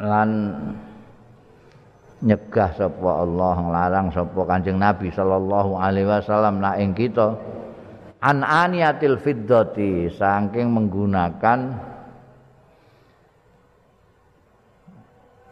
[0.01, 0.29] lan
[2.25, 7.37] nyegah sapa Allah nglarang sapa Kanjeng Nabi sallallahu alaihi wasallam nak ing kita
[8.21, 11.90] an aniyatil fiddati saking menggunakan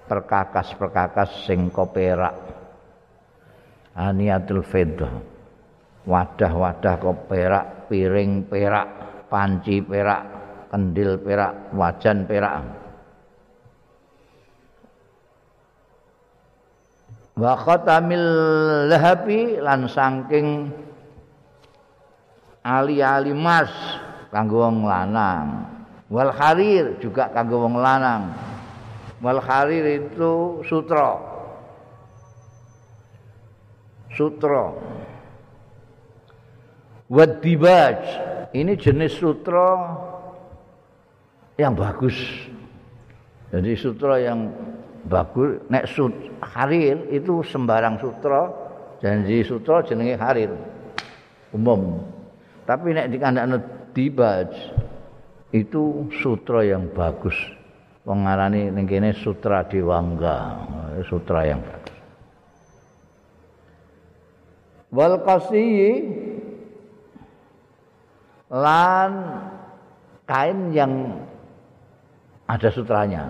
[0.10, 2.34] perkakas-perkakas sing perak
[3.94, 5.14] aniyatul fiddah
[6.10, 6.98] wadah-wadah
[7.30, 8.88] perak piring perak
[9.30, 10.24] panci perak
[10.70, 12.66] kendil perak wajan perak.
[17.40, 18.28] Wa khatamil
[18.92, 20.70] lahabi lan saking
[22.68, 23.72] ali-ali mas
[24.30, 25.66] kanggo wong lanang.
[26.10, 28.34] Wal harir juga kanggo wong lanang
[29.20, 31.20] wal harir itu sutra.
[34.16, 34.74] Sutra.
[37.10, 38.00] Wad dibaj
[38.56, 39.98] ini jenis sutra
[41.58, 42.16] yang bagus.
[43.50, 44.54] Jadi sutra yang
[45.10, 48.54] bagus nek sut harir itu sembarang sutra
[49.02, 50.52] janji sutra jenenge harir.
[51.50, 52.06] Umum.
[52.70, 53.58] Tapi nek dikandakno
[53.98, 54.54] dibaj
[55.50, 57.59] itu sutra yang bagus
[58.08, 60.68] wong ngarani ning kene sutra dewangga
[61.08, 61.62] sutra yang
[64.92, 65.92] wal qasiyi
[68.50, 69.12] lan
[70.26, 70.94] kain yang
[72.50, 73.24] ada sutranya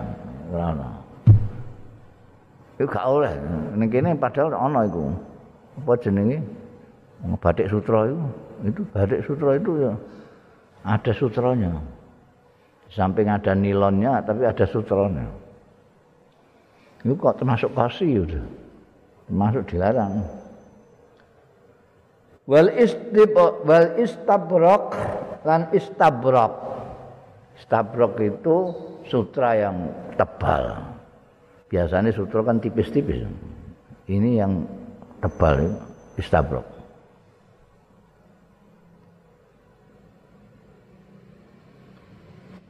[2.80, 3.32] Iku gak oleh.
[3.76, 5.12] Ning kene padahal ana iku.
[5.84, 6.40] Apa jenenge?
[7.36, 8.16] Batik sutra itu.
[8.64, 9.92] Itu batik sutra itu ya
[10.84, 11.76] ada sutranya.
[12.90, 15.26] Samping ada nilonnya tapi ada sutranya.
[17.00, 18.44] Itu kok termasuk kasih udah.
[19.30, 20.26] Termasuk dilarang.
[22.50, 24.98] Wal istib wal istabrok
[25.46, 26.54] lan istabrok.
[27.54, 28.56] Istabrok itu
[29.06, 29.76] sutra yang
[30.18, 30.90] tebal.
[31.70, 33.22] biasanya sutra kan tipis-tipis
[34.10, 34.66] ini yang
[35.22, 35.70] tebal
[36.18, 36.66] istabrok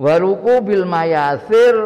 [0.01, 1.77] waruku bil mayasir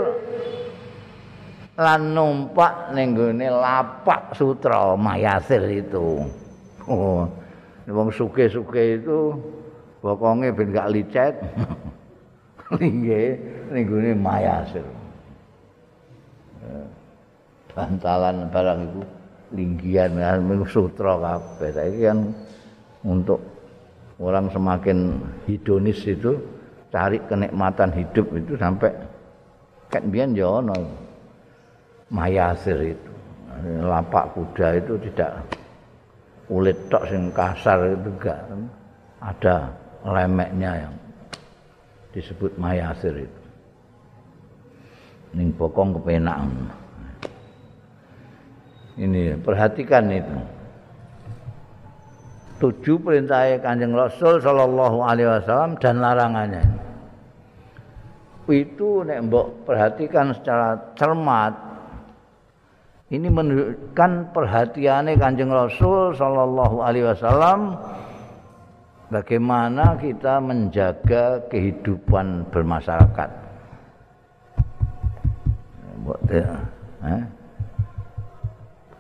[1.75, 3.19] lan numpak ning
[3.51, 6.23] lapak sutra mayasir itu.
[6.87, 7.27] Oh
[7.91, 9.35] wong suke-suke itu
[9.99, 11.35] bokonge ben gak licet.
[12.79, 13.23] Lingge
[13.75, 13.85] ning
[14.23, 14.87] mayasir.
[17.75, 19.03] Bantalan barang itu
[19.51, 20.15] linggian
[20.71, 21.71] sutra kabeh.
[21.75, 22.31] Saiki kan
[23.03, 23.43] untuk
[24.23, 25.19] orang semakin
[25.51, 26.39] hedonis itu
[26.95, 28.95] cari kenikmatan hidup itu sampai
[29.91, 30.79] kan biyen ya ono
[32.15, 33.11] mayasir itu.
[33.83, 35.43] Lapak kuda itu tidak
[36.47, 38.39] kulit tok sing kasar itu enggak.
[39.19, 39.75] Ada
[40.07, 40.95] lemeknya yang
[42.15, 43.43] disebut mayasir itu.
[45.35, 46.47] Ning bokong kepenak.
[48.95, 50.39] Ini perhatikan itu
[52.63, 56.65] tujuh perintah kanjeng Rasul Shallallahu Alaihi Wasallam dan larangannya
[58.45, 61.57] itu nek mbok perhatikan secara cermat
[63.13, 67.79] ini menunjukkan perhatiannya kanjeng Rasul Shallallahu Alaihi Wasallam
[69.13, 73.31] bagaimana kita menjaga kehidupan bermasyarakat.
[76.33, 77.23] Eh?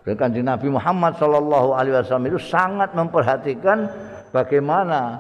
[0.05, 3.89] Dan kanjeng Nabi Muhammad Shallallahu Alaihi Wasallam itu sangat memperhatikan
[4.37, 5.17] bagaimana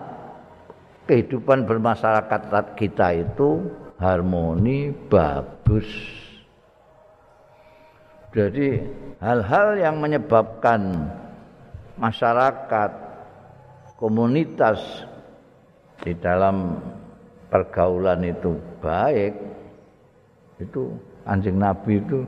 [1.08, 3.64] kehidupan bermasyarakat kita itu
[3.96, 5.88] harmoni bagus.
[8.36, 8.82] Jadi
[9.24, 11.08] hal-hal yang menyebabkan
[11.96, 12.90] masyarakat
[13.96, 15.06] komunitas
[16.02, 16.76] di dalam
[17.48, 19.32] pergaulan itu baik
[20.58, 20.90] itu
[21.22, 22.26] anjing Nabi itu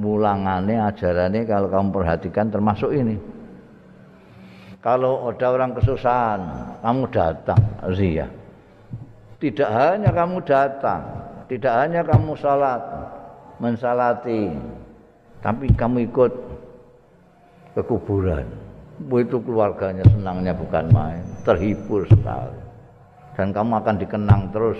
[0.00, 3.16] mulangannya ajarannya kalau kamu perhatikan termasuk ini.
[4.84, 6.40] Kalau ada orang kesusahan
[6.84, 7.62] kamu datang
[7.96, 8.28] Zia.
[9.40, 12.80] Tidak hanya kamu datang tidak hanya kamu salat
[13.60, 14.48] mensalati
[15.44, 16.32] tapi kamu ikut
[17.76, 18.48] ke kuburan.
[18.96, 22.62] Itu keluarganya senangnya bukan main terhibur sekali.
[23.34, 24.78] Dan kamu akan dikenang terus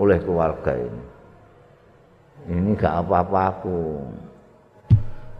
[0.00, 1.02] oleh keluarga ini.
[2.48, 4.02] Ini gak apa-apa aku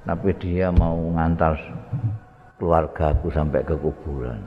[0.02, 1.54] tapi dia mau ngantar
[2.58, 4.42] keluargaku sampai ke kuburan.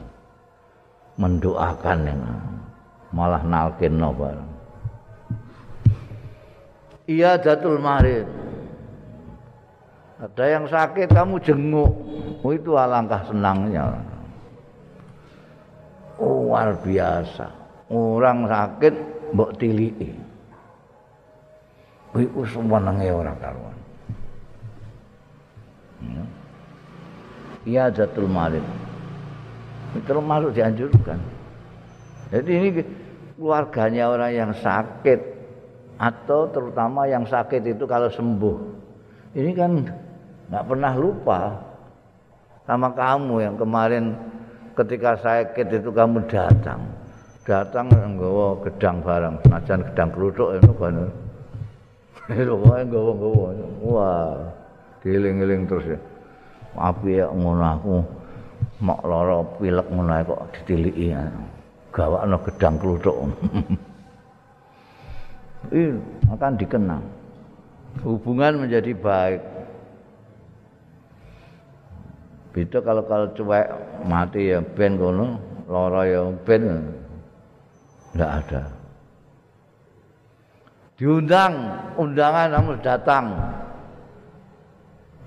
[1.15, 2.21] Mendoakan yang
[3.15, 4.55] malah nalkin no barang
[7.09, 8.25] iya datul marid.
[10.15, 11.91] Ada yang sakit kamu jenguk.
[12.41, 13.99] Oh, itu alangkah senangnya.
[16.17, 17.51] Oh, biasa.
[17.91, 18.93] Orang sakit
[19.35, 20.15] mbok tiliki.
[22.15, 23.84] Iku senenge ora karuan
[27.65, 28.63] iya datul marid
[29.95, 31.19] itu termasuk dianjurkan.
[32.35, 32.69] Jadi ini
[33.39, 35.19] keluarganya orang yang sakit
[35.95, 38.57] atau terutama yang sakit itu kalau sembuh.
[39.35, 39.71] Ini kan
[40.51, 41.39] nggak pernah lupa
[42.67, 44.11] sama kamu yang kemarin
[44.75, 46.83] ketika sakit itu kamu datang.
[47.45, 50.93] Datang nggawa gedang barang senajan gedang keruduk itu kan.
[52.35, 54.35] Itu kok nggawa nggawa wah
[55.05, 55.99] dieling-eling terus ya.
[56.81, 57.95] Api ya ngono aku.
[58.81, 61.13] Mak lara pilek ngono kok ditiliki.
[61.93, 63.15] Gawakno gedang kluthuk.
[65.71, 65.97] Ini
[66.33, 67.03] akan dikenang.
[68.03, 69.41] Hubungan menjadi baik.
[72.51, 73.67] Beda kalau kalau cuek
[74.03, 75.39] mati ya ben kono
[75.69, 76.91] lara ya ben.
[78.11, 78.63] Enggak ada.
[80.95, 81.53] Diundang
[81.99, 83.35] undangan harus datang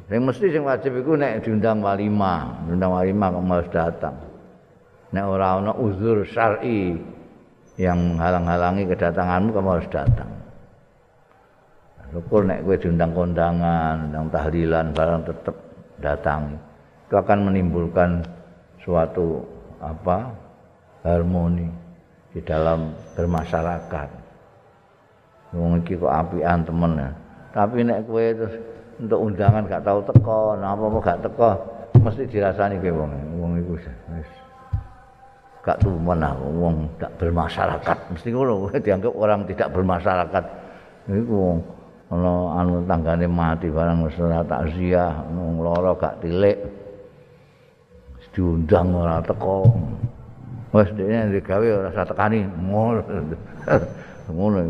[0.08, 4.16] yang mesti sing wajib iku nek diundang walima, diundang walima kok harus datang.
[5.12, 6.96] Nek ora ana uzur syar'i
[7.76, 10.30] yang menghalang-halangi kedatanganmu kamu harus datang.
[12.08, 15.56] Syukur nek kowe diundang kondangan, undang tahlilan barang tetap
[16.00, 16.56] datang.
[17.04, 18.24] Itu akan menimbulkan
[18.80, 19.44] suatu
[19.80, 20.48] apa?
[21.06, 21.70] harmoni
[22.34, 24.08] di dalam bermasyarakat.
[25.56, 27.10] Wong iki kok apian temen ya.
[27.54, 28.56] Tapi nek kowe terus
[28.98, 31.50] untuk undangan gak tahu teko, napa apa gak teko,
[32.02, 33.10] mesti dirasani kowe wong.
[33.38, 34.28] Wong iku wis
[35.62, 37.98] gak tumen aku wong gak bermasyarakat.
[38.14, 40.44] Mesti ngono dianggap orang tidak bermasyarakat.
[41.08, 41.58] Iku wong
[42.08, 46.58] ana anu tanggane mati barang ora takziah, wong lara gak tilik.
[48.38, 49.66] diundang ora teko.
[50.70, 52.46] Wes dene digawe ora usah tekani.
[52.46, 53.02] Ngono.
[54.36, 54.60] Ngono.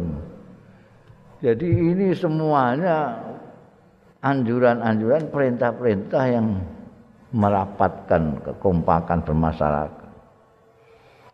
[1.44, 3.12] Jadi ini semuanya
[4.22, 6.58] anjuran-anjuran perintah-perintah yang
[7.30, 10.10] merapatkan kekompakan bermasyarakat.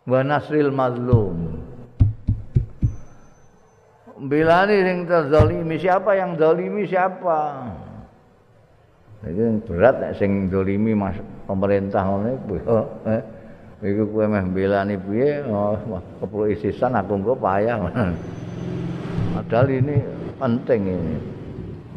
[0.05, 1.37] Wa nasril mazlum.
[4.15, 7.67] Bilani sing terzalimi siapa yang zalimi siapa?
[9.25, 11.17] Ini berat nek sing zalimi mas
[11.49, 12.53] pemerintah ngono iku.
[13.11, 13.21] Eh,
[13.83, 15.43] iku kowe meh belani piye?
[15.49, 15.75] Oh,
[16.21, 17.75] kepro isisan aku engko payah.
[19.35, 19.99] Padahal ini
[20.39, 21.15] penting ini.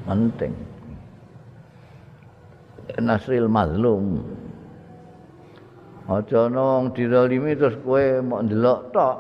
[0.09, 0.67] Penting.
[2.96, 4.24] Nasril mazlum.
[6.09, 9.16] Aja nong dizalimi terus kowe mau ndelok tok.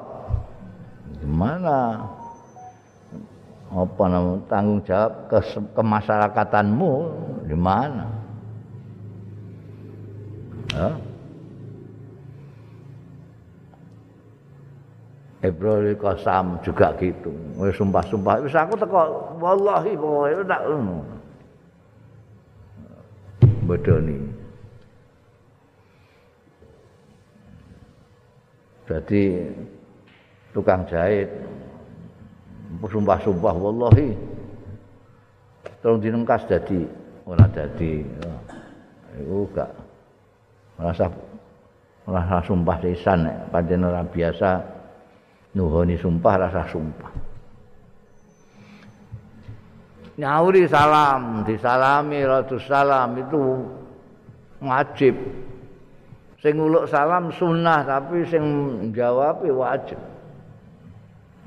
[1.20, 2.00] Gimana?
[3.68, 5.38] Apa namanya tanggung jawab ke
[5.76, 6.92] kemasyarakatanmu
[7.44, 8.08] di mana?
[10.72, 10.88] Ya
[15.38, 17.30] Ibrahim Qasam juga gitu.
[17.62, 18.42] Wis sumpah-sumpah.
[18.42, 19.00] Wis aku teko
[19.38, 21.17] wallahi pokoke tak ngono.
[23.68, 24.16] Bodoni.
[28.88, 29.22] Jadi
[30.56, 31.28] tukang jahit
[32.80, 34.16] sumpah-sumpah wallahi.
[35.84, 36.88] Tolong dinengkas jadi
[37.28, 38.02] ora jadi
[39.20, 39.70] iku gak
[40.80, 41.12] merasa
[42.08, 42.76] merasa sumpah
[43.52, 44.64] pancen ora biasa
[45.52, 47.27] nuhoni sumpah rasa sumpah
[50.18, 53.40] nyauri salam disalami ratus salam itu
[54.58, 55.14] wajib.
[56.38, 58.44] Sing nguluk salam sunnah tapi sing
[58.94, 59.98] jawab wajib.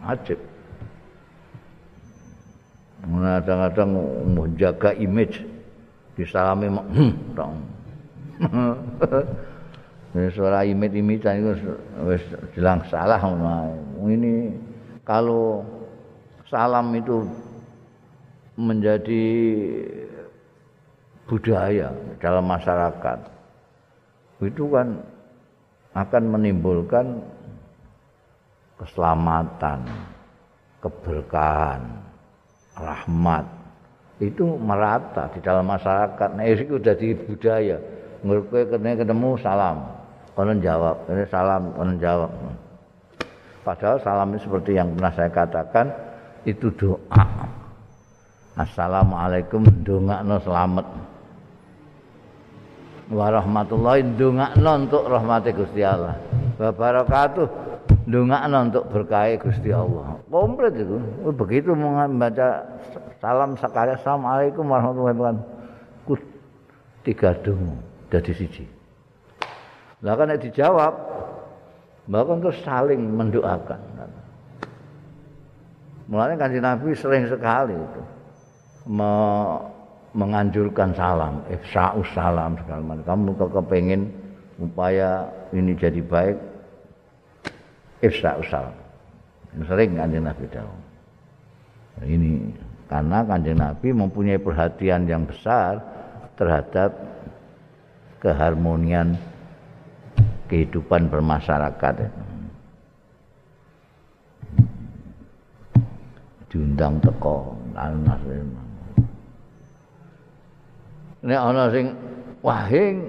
[0.04, 0.39] Wajib.
[3.02, 3.89] Kadang-kadang
[4.36, 5.43] menjaga image
[6.16, 7.56] disalami hmm, dong.
[10.36, 11.52] Suara imit-imitan itu
[12.04, 12.20] wis
[12.52, 13.16] jelang salah
[14.04, 14.52] ini
[15.08, 15.64] kalau
[16.52, 17.24] salam itu
[18.62, 19.26] menjadi
[21.26, 21.89] budaya
[22.22, 23.20] dalam masyarakat
[24.41, 24.97] itu kan
[25.93, 27.22] akan menimbulkan
[28.82, 29.86] keselamatan,
[30.82, 31.82] keberkahan,
[32.74, 33.45] rahmat
[34.22, 36.30] itu merata di dalam masyarakat.
[36.38, 37.78] Nah itu jadi budaya.
[38.22, 39.78] Menurut ketemu salam,
[40.38, 42.30] konon jawab, ini salam, konon jawab.
[43.62, 45.88] Padahal salam ini seperti yang pernah saya katakan
[46.45, 47.24] itu doa.
[48.62, 50.86] Assalamualaikum ndongakno selamat.
[53.09, 56.14] Wa rahmatullahi ndongakno untuk rahmati Gusti Allah.
[56.62, 57.47] Wa barakatuh
[58.05, 60.14] ndongakno untuk berkah Gusti Allah.
[60.30, 61.01] Komplit itu.
[61.34, 62.70] Begitu membaca
[63.18, 66.20] salam sekali Assalamualaikum warahmatullahi wabarakatuh.
[67.01, 67.82] Tiga dungu
[68.14, 68.62] dari siji.
[70.05, 70.93] Lah kan dijawab,
[72.05, 73.82] bahkan terus saling mendoakan.
[76.14, 78.20] Mulanya kanjeng Nabi sering sekali itu
[78.88, 79.14] me
[80.12, 83.06] menganjurkan salam, ifsa'us salam segala macam.
[83.08, 84.12] Kamu kepengen
[84.60, 85.24] upaya
[85.56, 86.38] ini jadi baik,
[88.04, 88.76] ifsa'us salam.
[89.68, 90.74] Sering kanjeng Nabi tahu.
[92.08, 92.32] Ini
[92.92, 95.80] karena kanjeng Nabi mempunyai perhatian yang besar
[96.36, 96.92] terhadap
[98.20, 99.16] keharmonian
[100.52, 102.12] kehidupan bermasyarakat.
[106.52, 108.20] Diundang teko anas
[111.22, 111.93] Nek ana sing
[112.41, 113.05] wahing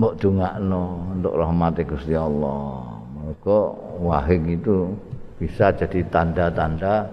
[0.00, 2.98] mbok dongakno untuk rahmat Gusti Allah.
[3.14, 4.92] Mergo wahing itu
[5.36, 7.08] bisa jadi tanda-tanda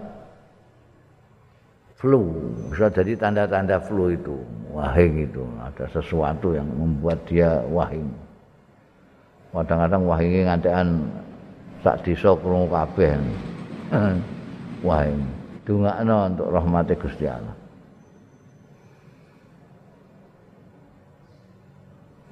[1.99, 2.31] flu,
[2.71, 4.39] bisa jadi tanda-tanda flu itu.
[4.71, 8.07] Wahing itu ada sesuatu yang membuat dia wahing.
[9.51, 10.87] kadang-kadang wahinge ngantekan
[11.83, 13.19] sak desa krungu kabeh
[14.87, 15.21] wahing
[15.67, 17.50] dongakno untuk rahmati Gusti Allah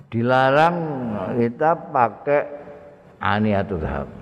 [0.10, 0.78] dilarang
[1.38, 2.41] kita pakai
[3.22, 4.20] aniatul dhab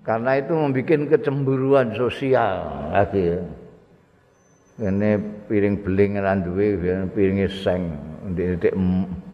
[0.00, 3.36] karena itu membuat kecemburuan sosial lagi.
[4.80, 5.10] Ini
[5.44, 6.72] piring beling randuwe
[7.12, 8.00] piring seng.
[8.32, 8.72] Ndek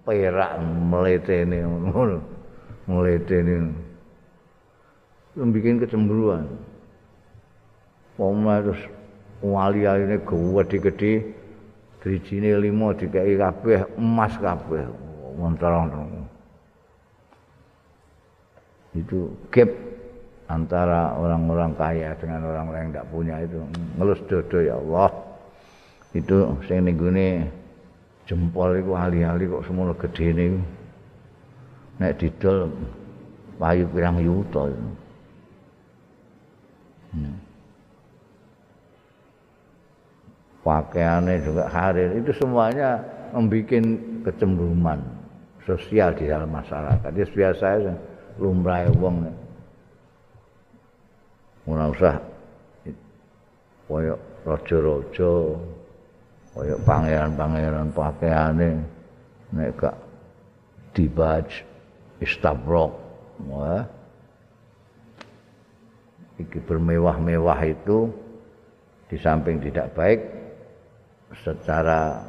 [0.03, 0.59] perak
[0.91, 2.19] meletene ngono.
[2.91, 3.71] Meletene
[5.39, 6.51] bikin kecemburuan.
[8.19, 8.83] Poma terus
[9.45, 11.31] wali-waline gede-gede
[12.07, 14.87] drijine lima dikai kabeh emas kabeh
[15.35, 16.07] montorong
[18.95, 19.69] itu gap
[20.47, 23.59] antara orang-orang kaya dengan orang-orang yang tidak punya itu
[23.99, 25.11] ngelus dodo ya Allah
[26.15, 26.37] itu
[26.71, 26.97] sing ning
[28.27, 30.61] jempol iku ahli-ahli kok semono gedene iku.
[31.97, 32.69] Nek didol
[33.57, 34.69] payu pirang yuta.
[37.17, 37.37] Hmm.
[40.67, 42.99] Pakaiannya juga harir itu semuanya
[43.31, 43.87] membuat
[44.27, 44.99] kecemburuan
[45.63, 47.07] sosial di dalam masyarakat.
[47.15, 47.95] Itu biasa ya,
[48.43, 49.31] lumrah wong.
[51.71, 52.19] Ora usah
[53.87, 55.33] koyo raja-raja
[56.57, 58.71] kaya pangeran-pangeran pakaiane
[59.55, 59.97] nek gak
[60.97, 61.47] dibaj
[62.19, 62.97] istabrok
[63.47, 63.85] wah
[66.41, 68.11] iki bermewah-mewah itu
[69.07, 70.36] di samping tidak baik
[71.45, 72.21] secara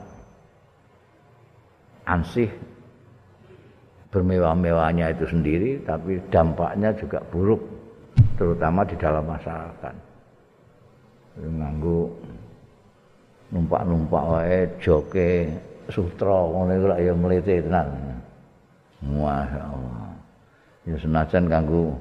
[2.07, 2.49] ansih
[4.11, 7.59] bermewah-mewahnya itu sendiri tapi dampaknya juga buruk
[8.39, 9.95] terutama di dalam masyarakat
[11.37, 12.09] nganggu
[13.53, 15.29] numpak-numpak wae joke
[15.87, 17.87] sutra ngono iku ya mlete tenan.
[19.03, 20.09] Masyaallah.
[20.87, 21.95] Ya senajan kanggo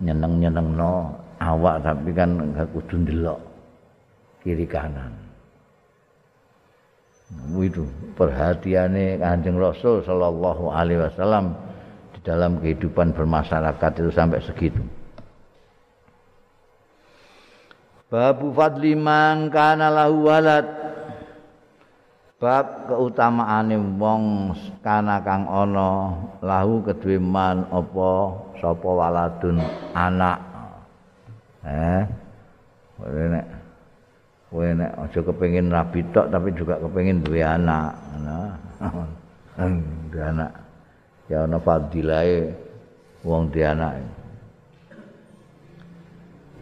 [0.00, 3.40] nyeneng-nyenengno awak tapi kan enggak kudu ndelok
[4.42, 5.12] kiri kanan.
[7.70, 7.86] Itu
[8.18, 11.54] perhatiannya Kanjeng Rasul sallallahu alaihi wasallam
[12.18, 14.82] di dalam kehidupan bermasyarakat itu sampai segitu.
[18.10, 20.66] Babu fadli man kana lahu walad.
[22.40, 28.10] Bab keutamaane wong kana kang ana lahu kedue man apa
[28.58, 29.62] sapa waladun
[29.94, 30.40] anak.
[31.62, 32.02] Eh.
[33.00, 33.59] Nek
[34.50, 37.94] kowe nek aja kepengin rabi tok tapi juga kepengin duwe anak.
[38.18, 38.50] Nah.
[40.10, 40.50] duwe anak.
[41.30, 42.50] Ya ana fadilahe
[43.22, 44.02] wong duwe anak.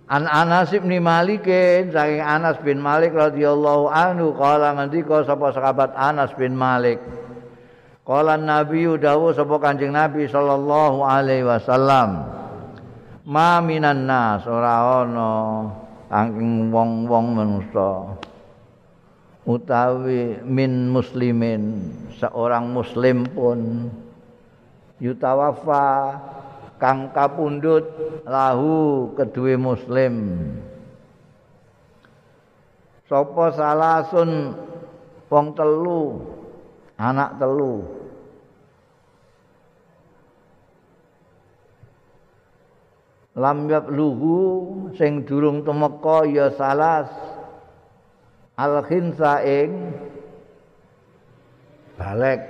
[0.09, 1.45] An Anas bin Malik
[1.93, 6.97] saking Anas bin Malik radhiyallahu anhu kala ngendika sapa sahabat Anas bin Malik
[8.09, 12.25] Kala Nabi dawuh sapa Kanjeng Nabi sallallahu alaihi wasallam
[13.29, 15.33] Ma minan nas ora ana
[16.09, 18.17] angking wong-wong manusa
[19.49, 23.89] utawi min muslimin seorang muslim pun
[25.01, 26.17] yutawafa
[26.79, 27.85] kang kapundhut
[28.29, 30.37] lahu kedue muslim.
[33.09, 34.53] Sapa salasun
[35.33, 36.29] wong telu
[37.01, 37.98] anak telu
[43.39, 44.37] lam luhu
[44.99, 47.07] sing durung temeka ya salas.
[48.59, 49.95] Al khinsa ing
[51.95, 52.43] balik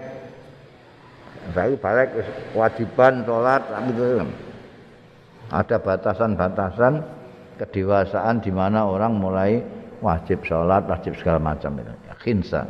[1.52, 2.08] saya balik
[2.52, 3.62] kewajiban sholat
[5.48, 7.00] ada batasan-batasan
[7.56, 9.64] kedewasaan di mana orang mulai
[10.04, 11.94] wajib sholat, wajib segala macam itu.
[12.04, 12.62] Ya, khinsa.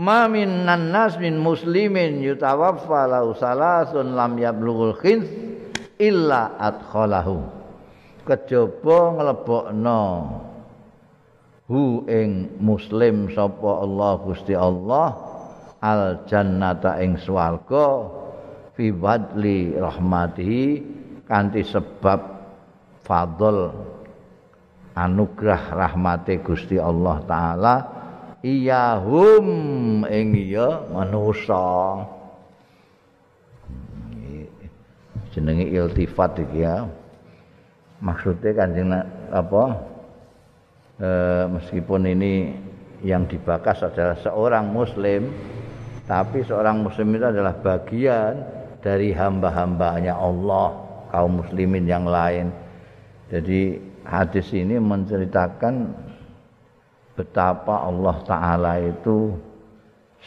[0.00, 5.28] Ma min nas min muslimin yutawaffa lahu salasun lam yablughul khins
[6.02, 7.38] illa adkhalahu.
[8.26, 10.02] Kejaba nglebokno
[11.70, 15.08] hu ing muslim sapa Allah Gusti Allah
[15.82, 18.06] al jannata ing swarga
[18.74, 20.64] fi wadli rahmatihi
[21.26, 22.20] kanthi sebab
[23.02, 23.74] fadl
[24.94, 27.74] anugerah rahmate Gusti Allah taala
[28.44, 29.46] iyahum
[30.06, 32.04] ing ya manusa
[35.32, 36.86] jenenge iltifat iki ya.
[38.04, 38.92] Maksudnya kanjeng
[39.32, 39.64] apa?
[41.00, 41.10] E,
[41.48, 42.52] meskipun ini
[43.02, 45.26] yang dibakas adalah seorang muslim
[46.06, 48.42] tapi seorang muslim itu adalah bagian
[48.82, 50.74] dari hamba-hambanya Allah
[51.14, 52.50] kaum muslimin yang lain.
[53.30, 55.94] Jadi hadis ini menceritakan
[57.14, 59.32] betapa Allah Ta'ala itu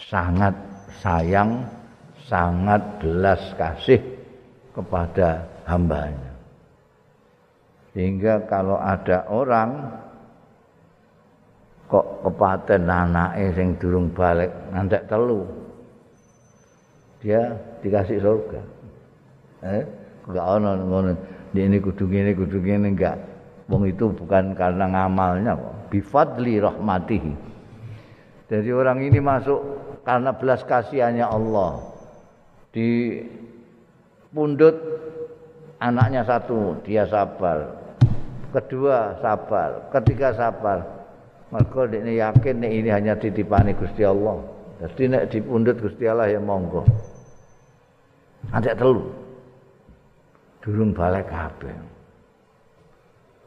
[0.09, 0.55] sangat
[1.03, 1.67] sayang,
[2.25, 4.14] sangat belas kasih
[4.75, 6.35] kepada hambanya.
[7.95, 9.87] Sehingga kalau ada orang
[11.87, 15.45] kok kepaten anake sing durung balik ngantek telu
[17.21, 17.53] dia
[17.85, 18.61] dikasih surga
[19.69, 19.85] eh
[20.25, 21.13] enggak ono ngono
[21.53, 23.17] ini kudu ngene kudu ngene enggak
[23.65, 25.75] Wong itu bukan karena ngamalnya kok.
[25.89, 27.33] Bifadli rahmatihi.
[28.45, 29.57] Jadi orang ini masuk
[30.05, 31.81] karena belas kasihannya Allah.
[32.69, 33.17] Di
[34.35, 34.75] pundut
[35.79, 37.71] anaknya satu, dia sabar.
[38.51, 40.83] Kedua sabar, ketiga sabar.
[41.55, 44.43] Mereka ini yakin nih ini hanya titipane Gusti Allah.
[44.83, 46.83] Jadi nek dipundut Gusti Allah ya monggo.
[48.51, 49.07] Ada telu.
[50.59, 51.95] Durung balik kabeh.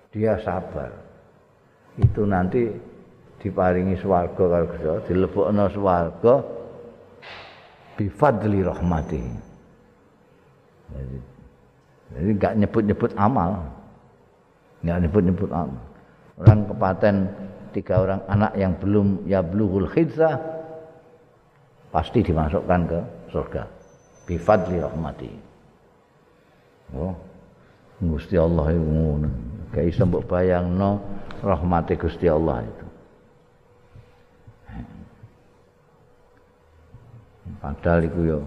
[0.08, 0.88] dia sabar
[2.00, 2.64] itu nanti
[3.38, 6.34] diparingi swarga karo Gusti dilebokno swarga
[7.98, 9.47] bifadli rahmati
[10.92, 11.18] jadi
[12.14, 13.50] jadi enggak nyebut-nyebut amal.
[14.80, 15.82] Enggak nyebut-nyebut amal.
[16.38, 17.14] Orang kepaten
[17.74, 20.38] tiga orang anak yang belum ya blughul khidza
[21.92, 23.00] pasti dimasukkan ke
[23.34, 23.62] surga.
[24.24, 25.32] Bifadli rahmati.
[26.96, 27.12] Oh
[27.98, 29.28] Gusti Allah itu ngono.
[29.74, 31.02] Gak iso mbok bayangno
[31.44, 32.86] rahmate Gusti Allah itu.
[37.58, 38.38] Padahal iku yo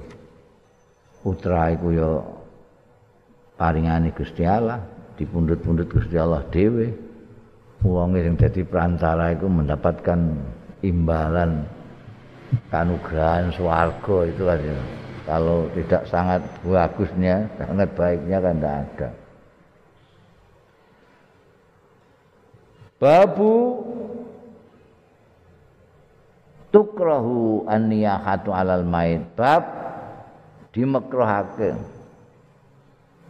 [1.21, 2.11] putra iku yo
[3.55, 4.81] paringane Gusti Allah
[5.15, 6.89] dipundhut-pundhut Gusti Allah dhewe.
[7.81, 10.19] Wong sing dadi perantara iku mendapatkan
[10.85, 11.65] imbalan
[12.69, 14.59] kanugrahan swarga itu kan
[15.25, 19.09] kalau tidak sangat bagusnya sangat baiknya kan tidak ada.
[23.01, 23.81] Babu
[26.69, 29.25] tukrahu an-niyahatu alal mait.
[29.33, 29.80] Bab
[30.71, 31.75] dimekruhake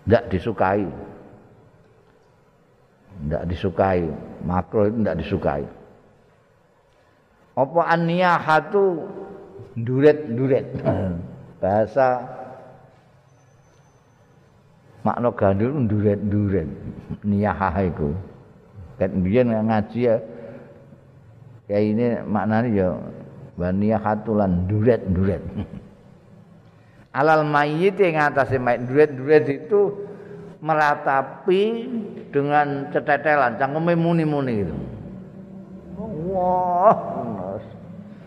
[0.06, 0.86] ndak disukai.
[3.28, 4.06] Ndak disukai.
[4.46, 5.66] Makruh itu ndak disukai.
[7.58, 9.06] Apa an-niyahatu?
[9.72, 10.84] Duret-duret
[11.64, 12.28] bahasa
[15.00, 16.68] makna gandul duret-duret
[17.24, 18.12] niyahah iku
[19.00, 20.16] Ket biyen ngaji ya.
[21.66, 22.90] Kayak ini maknanya ya
[23.58, 25.42] bania hatulan duret-duret.
[27.12, 30.08] Alal mayit yang atasnya mayit duret-duret itu
[30.64, 31.64] meratapi
[32.32, 34.76] dengan cetetelan, cangkeme muni-muni itu.
[36.32, 36.96] Wah,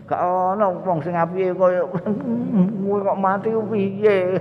[0.05, 4.37] gak ana wong sing apiye kaya kowe kok mati piye.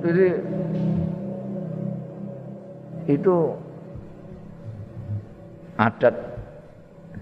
[0.00, 0.26] Jadi
[3.10, 3.36] itu
[5.76, 6.16] adat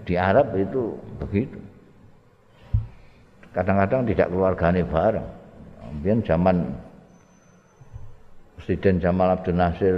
[0.07, 1.64] di Arab itu begitu.
[3.55, 5.27] Kadang-kadang tidak keluargane bareng.
[5.79, 6.75] Kemudian zaman
[8.59, 9.95] Presiden Jamal Abdul Nasir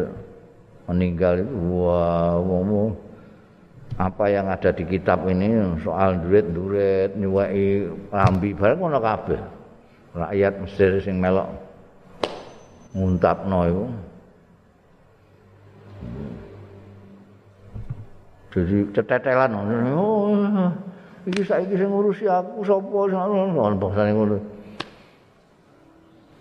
[0.85, 2.93] meninggal itu wah wow,
[3.97, 9.41] apa yang ada di kitab ini soal duit-duit nyuwai lambi bareng ngono kabeh.
[10.13, 11.49] Rakyat Mesir sing melok
[12.93, 13.85] nguntapno iku
[18.57, 19.53] Jadi cetetelan
[19.93, 20.73] oh
[21.27, 23.19] iki saiki sing ngurusi aku sapa sing
[24.15, 24.37] ngono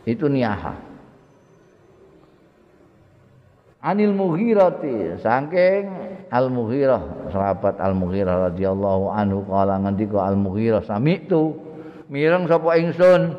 [0.06, 0.74] Itu niyaha.
[3.82, 5.84] Anil Mughirati saking
[6.30, 11.58] Al Mughirah sahabat Al Mughirah radhiyallahu anhu kala ngendika Al Mughirah sami'tu
[12.06, 13.34] mireng sapa ingsun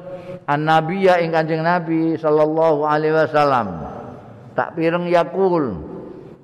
[0.48, 3.68] an nabiyya ing Kanjeng Nabi sallallahu alaihi wasallam.
[4.56, 5.84] Tak pireng yakul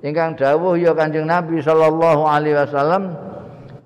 [0.04, 3.23] ingkang dawuh ya Kanjeng Nabi sallallahu alaihi wasallam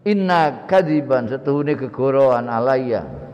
[0.07, 3.29] inna kadiban setuhune gegoroan alayya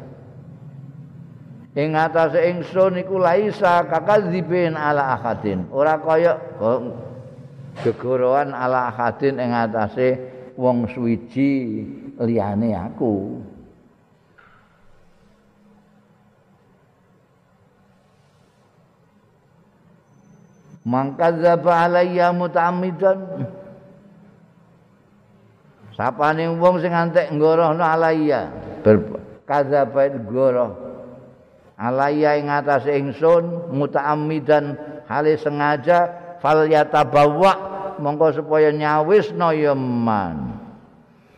[1.75, 5.67] ing atase ingsun iku laisa kakadzibin ala ahadin.
[5.75, 6.39] Ora kaya
[7.83, 10.23] gegoroan ala ahadin ing atase
[10.55, 11.83] wong suwiji
[12.23, 13.43] liyane aku.
[20.85, 23.19] Mangkadzaba alayya muta'ammidan
[25.95, 28.51] sapane wong sing antek nggorohno alayya
[29.47, 30.71] kadzaba nggoroh
[31.79, 40.59] alayya ing atase ingsun muta'ammidan hale sengaja fal yatabawa mongko supaya nyawisno ya man.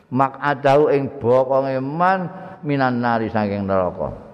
[0.07, 2.31] Mak adau ing bokonge man
[2.63, 4.26] minan nari saking neraka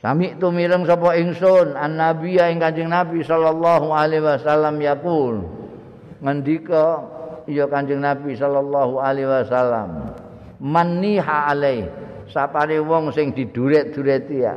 [0.00, 5.44] Sami tu mireng sapa ingsun an nabi ing Kanjeng Nabi sallallahu alaihi wasallam yaqul.
[6.24, 7.04] Ngendika
[7.44, 10.16] ya Kanjeng Nabi sallallahu alaihi wasallam
[10.56, 11.84] maniha alai
[12.32, 14.56] sapane wong sing diduret-dureti ya.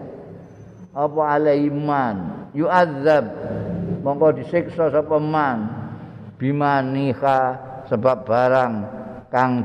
[0.95, 2.47] Apa alai iman?
[2.55, 3.25] Yu'adzab.
[3.99, 5.59] Mongko disiksa sapa man.
[6.39, 7.39] Bimaniha
[7.87, 8.73] sebab barang
[9.31, 9.63] kang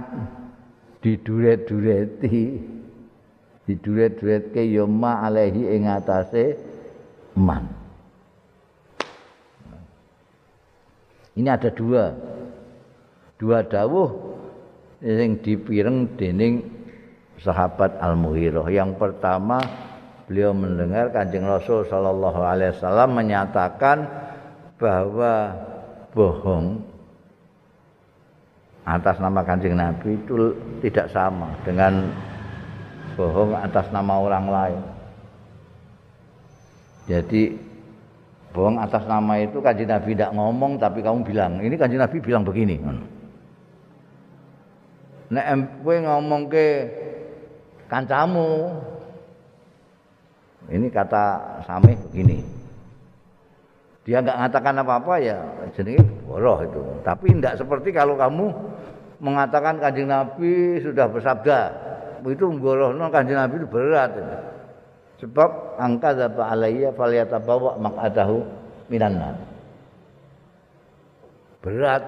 [1.03, 2.78] diduret-dureti
[3.69, 6.57] diduret-duretke ya ma alaihi ing atase
[7.37, 7.69] man.
[11.37, 12.11] Ini ada dua.
[13.39, 14.11] Dua dawuh
[15.05, 16.67] yang dipireng dening
[17.39, 18.67] sahabat Al-Mughirah.
[18.67, 19.63] Yang pertama
[20.27, 24.11] beliau mendengar Kanjeng Rasul sallallahu alaihi wasallam menyatakan
[24.75, 25.55] bahwa
[26.11, 26.83] bohong
[28.83, 32.11] atas nama Kanjeng Nabi itu tidak sama dengan
[33.19, 34.83] bohong atas nama orang lain.
[37.11, 37.59] Jadi
[38.55, 42.47] bohong atas nama itu kanji Nabi tidak ngomong tapi kamu bilang ini kanji Nabi bilang
[42.47, 42.79] begini.
[45.35, 45.47] Nek
[45.83, 46.67] kowe ngomong ke
[47.91, 48.71] kancamu
[50.71, 51.25] ini kata
[51.67, 52.39] Sami begini.
[54.07, 55.43] Dia nggak mengatakan apa-apa ya
[55.75, 56.81] jadi boroh itu.
[57.03, 58.47] Tapi tidak seperti kalau kamu
[59.19, 61.88] mengatakan kanjeng Nabi sudah bersabda
[62.27, 64.11] itu nggorohno kanjeng Nabi itu berat.
[65.19, 68.39] Sebab angka zaba alayya falyatabawa maq'adahu
[68.87, 69.37] minan nar.
[71.63, 72.03] Berat.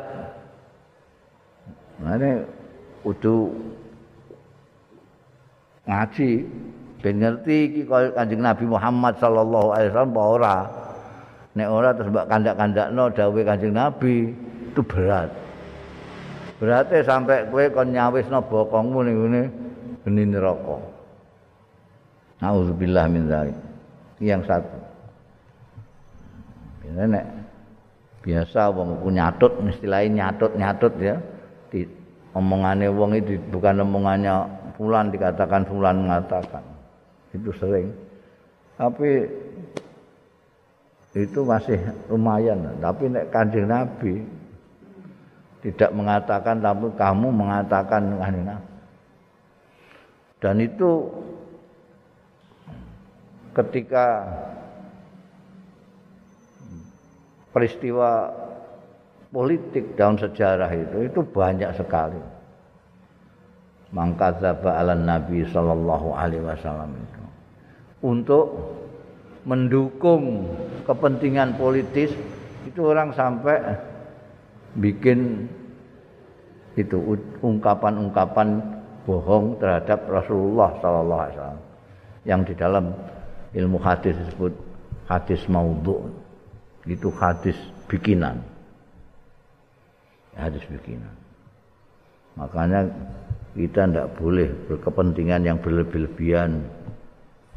[2.00, 2.46] Mane
[3.02, 3.50] kudu
[5.84, 6.30] ngaji
[7.02, 10.56] ben ngerti iki Kanjeng Nabi Muhammad sallallahu alaihi wasallam apa ora.
[11.50, 14.32] Nek ora terus mbak kandak-kandakno dawuhe Kanjeng Nabi
[14.70, 15.28] itu berat.
[16.62, 19.42] Berarti sampai kowe kon nyawisno bokongmu ning ngene
[20.04, 20.78] geni neraka.
[22.40, 23.58] Nauzubillah min dzalik.
[24.20, 24.78] Yang satu.
[26.80, 27.26] Biasa nek
[28.20, 31.16] biasa wong ku nyatut istilahnya nyatut-nyatut ya.
[31.68, 31.84] Di
[32.32, 34.34] omongane wong itu bukan omongannya
[34.76, 36.64] fulan dikatakan fulan mengatakan.
[37.36, 37.92] Itu sering.
[38.80, 39.28] Tapi
[41.10, 44.22] itu masih lumayan tapi nek kanjeng nabi
[45.58, 48.69] tidak mengatakan tapi kamu mengatakan kanjeng nabi
[50.40, 51.04] dan itu
[53.52, 54.24] ketika
[57.52, 58.32] peristiwa
[59.30, 62.18] politik dalam sejarah itu itu banyak sekali.
[63.90, 67.22] Mangkadzaba ala Nabi sallallahu alaihi wasallam itu.
[68.00, 68.46] Untuk
[69.44, 70.46] mendukung
[70.86, 72.14] kepentingan politis
[72.64, 73.76] itu orang sampai
[74.78, 75.50] bikin
[76.78, 81.62] itu ungkapan-ungkapan bohong terhadap Rasulullah sallallahu alaihi wasallam.
[82.28, 82.84] Yang di dalam
[83.56, 84.52] ilmu hadis disebut
[85.08, 86.10] hadis maudhu.
[86.88, 88.40] Itu hadis bikinan.
[90.36, 91.12] Hadis bikinan.
[92.38, 92.88] Makanya
[93.52, 96.62] kita tidak boleh berkepentingan yang berlebih-lebihan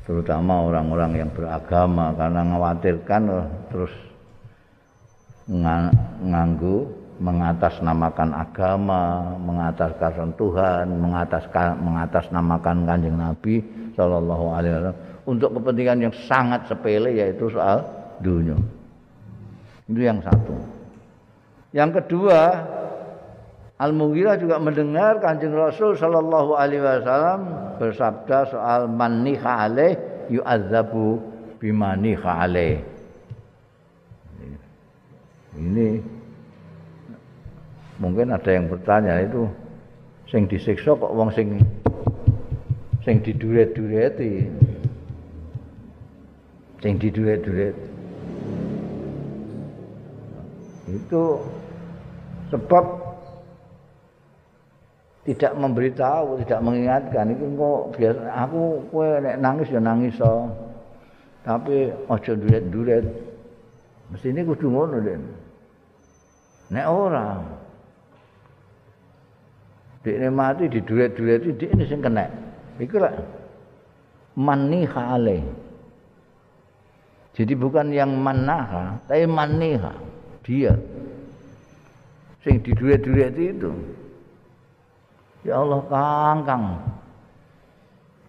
[0.03, 3.21] terutama orang-orang yang beragama karena mengkhawatirkan
[3.71, 3.93] terus
[6.23, 13.63] nganggu mengatasnamakan agama, mengataskan Tuhan, mengataskan mengatasnamakan Kanjeng Nabi
[13.95, 17.87] sallallahu alaihi wasallam untuk kepentingan yang sangat sepele yaitu soal
[18.19, 18.59] dunia.
[19.87, 20.55] Itu yang satu.
[21.71, 22.39] Yang kedua,
[23.79, 27.39] Al-Mughirah juga mendengar Kanjeng Rasul sallallahu alaihi wasallam
[27.79, 29.95] bersabda soal man alaih
[30.27, 31.23] yu'adzabu
[31.59, 32.93] bimani khale
[35.53, 36.01] ini
[38.01, 39.45] mungkin ada yang bertanya itu
[40.29, 41.61] sing disiksa kok wong sing
[43.05, 44.49] sing diduret-dureti
[46.81, 47.75] sing diduret-duret
[50.93, 51.23] itu
[52.53, 52.85] sebab
[55.23, 60.51] tidak memberitahu, tidak mengingatkan itu kok biasa aku kowe nek nangis ya nangis so.
[61.43, 63.03] Tapi aja duret-duret.
[64.11, 65.23] Mesti ini kudu ngono, Den.
[66.71, 67.39] Nek ora
[70.03, 72.27] Dikne mati diduret-dureti dik ini sing kena.
[72.75, 73.15] Iku lah
[74.35, 75.43] maniha alaih.
[77.33, 79.95] Jadi bukan yang manaha, tapi maniha.
[80.43, 80.75] Dia
[82.43, 83.71] sing diduret-duret itu.
[85.47, 86.63] Ya Allah Kang Kang.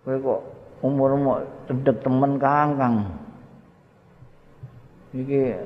[0.07, 0.41] Kowe kok
[0.79, 2.97] umurmu cedek temen Kang Kang.
[5.11, 5.59] Iki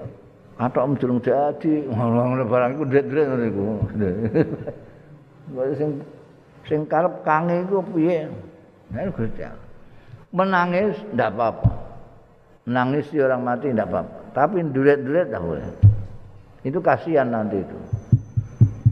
[0.57, 3.65] atok durung dadi, ngono barang iku duret-duret ngono iku.
[5.77, 5.91] Sing
[6.69, 8.29] sing karep Kang iku piye?
[8.93, 9.45] Nah, Gusti
[10.29, 11.71] Menangis ndak apa-apa.
[12.69, 14.19] Menangis di orang mati ndak apa-apa.
[14.37, 15.65] Tapi duret-duret dah boleh.
[16.69, 17.79] Itu kasihan nanti itu.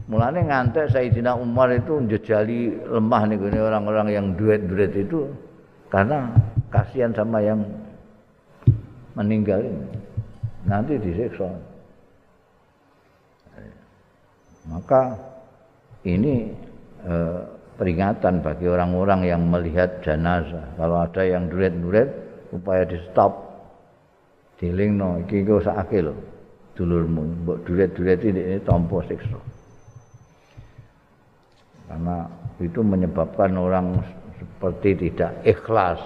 [0.07, 5.29] Mulane ngantek Sayyidina Umar itu njejali lemah nih orang-orang yang duet-duet itu
[5.91, 6.31] karena
[6.71, 7.61] kasihan sama yang
[9.19, 9.83] meninggal ini.
[10.65, 11.51] Nanti disiksa.
[14.67, 15.15] Maka
[16.07, 16.55] ini
[17.03, 17.41] eh,
[17.75, 20.79] peringatan bagi orang-orang yang melihat jenazah.
[20.79, 22.09] Kalau ada yang duet-duet
[22.55, 23.45] upaya di stop.
[24.57, 26.15] Dilingno iki sakake lho.
[26.79, 29.57] Dulurmu mbok duet-duet ini tampa siksa.
[31.87, 32.27] karena
[32.59, 34.03] itu menyebabkan orang
[34.37, 36.03] seperti tidak ikhlas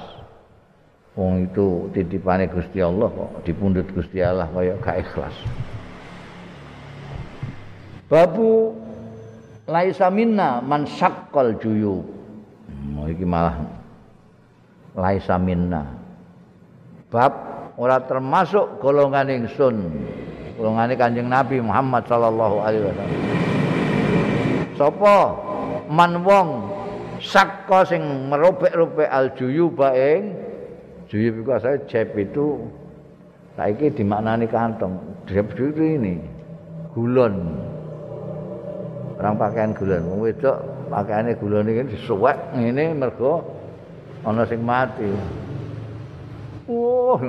[1.17, 5.35] wong itu titipane Gusti Allah kok dipundhut Gusti Allah kaya gak ikhlas
[8.07, 8.77] babu
[9.71, 12.03] laisa minna man syaqqal juyub.
[12.99, 13.63] Oh, iki malah
[14.99, 15.87] laisa minna.
[17.07, 17.33] Bab
[17.79, 19.77] ora termasuk golongan ingsun.
[20.59, 23.21] Golongane Kanjeng Nabi Muhammad sallallahu alaihi wasallam.
[24.77, 25.17] Sapa
[25.89, 26.49] man wong
[27.17, 30.37] sakka sing merobek-robek aljuyuba ing
[31.09, 32.61] juyub iku asale jeb itu
[33.57, 35.01] saiki dimaknani kantong.
[35.25, 36.21] Jeb itu ini
[36.93, 37.57] gulon
[39.21, 40.57] orang pakaian gulon wong wedok
[40.89, 43.45] pakaiane gulon iki disuwek ngene mergo
[44.25, 45.13] ana sing mati
[46.73, 47.21] oh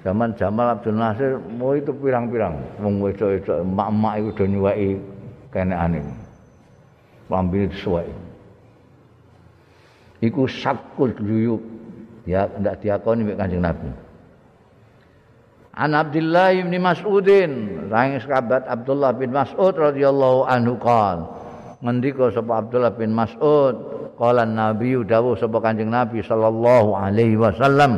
[0.00, 4.90] zaman Jamal Abdul Nasir mau itu pirang-pirang wong wedok-wedok emak-emak iku do nyuweki
[5.52, 6.00] kenekane
[7.28, 8.08] lambene sesuai.
[10.24, 11.62] Iku sakul juyub.
[12.28, 13.88] Ya ndak diakoni mek Kanjeng Nabi.
[15.78, 21.22] An Abdullah bin Mas'udin, sang sahabat Abdullah bin Mas'ud radhiyallahu anhu qol.
[21.86, 23.78] Ngendika sapa Abdullah bin Mas'ud,
[24.18, 27.94] qala Nabi dawuh sapa Kanjeng Nabi sallallahu alaihi wasallam.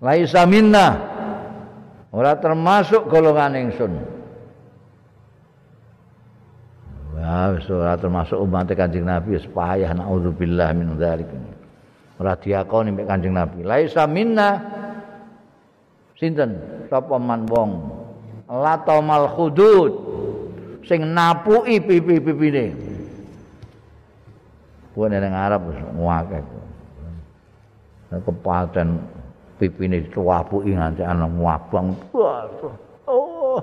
[0.00, 0.96] Laisa minna
[2.08, 3.92] ora termasuk golongan ingsun.
[7.20, 11.28] Ya, ora termasuk umat Kanjeng Nabi wis payah naudzubillah min dzalik.
[12.16, 13.60] Ora diakoni mek Kanjeng Nabi.
[13.60, 14.79] Laisa minna
[16.20, 16.60] sinten?
[16.92, 17.70] Sapa man wong?
[18.46, 19.92] Latomal khudud.
[20.84, 22.76] Sing napuki pipi-pipine.
[24.92, 26.40] Kuwi nang Arab ngake.
[28.10, 29.00] Kepaten
[29.56, 31.94] pipine dicuwapuki nganti ana muabang.
[33.06, 33.62] Oh,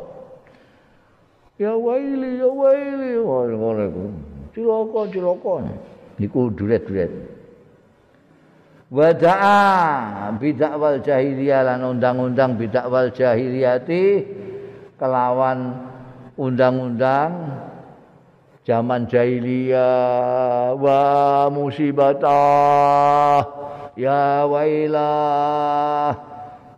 [1.59, 3.21] ya waili ya waili.
[3.21, 4.03] Ngono iku.
[4.55, 5.55] Cilaka cilaka.
[6.17, 7.36] Niku duret-duret
[8.87, 14.23] wada'a bidak wal jahiliyah lan undang-undang bidak wal jahiliyati
[14.95, 15.75] kelawan
[16.39, 17.51] undang-undang
[18.67, 20.75] zaman jahiliyah.
[20.75, 23.43] Wa musibatah
[23.95, 26.15] ya wailah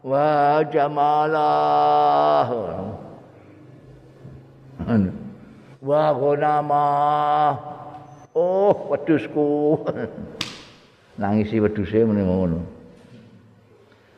[0.06, 2.50] wa jamalah.
[5.80, 6.88] Wa ghanama
[8.36, 9.80] oh wedusku
[11.20, 12.60] nangisi weduse muni ngono.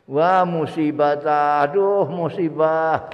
[0.05, 1.17] Wa musibah
[1.65, 3.09] aduh musibah.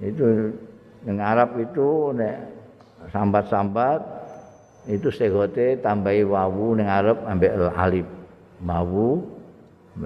[0.00, 0.56] Itu
[1.04, 2.36] yang Arab itu nek
[3.12, 4.00] sambat-sambat
[4.88, 8.08] itu segote tambahi wawu ning Arab ambek alif.
[8.64, 9.20] Mawu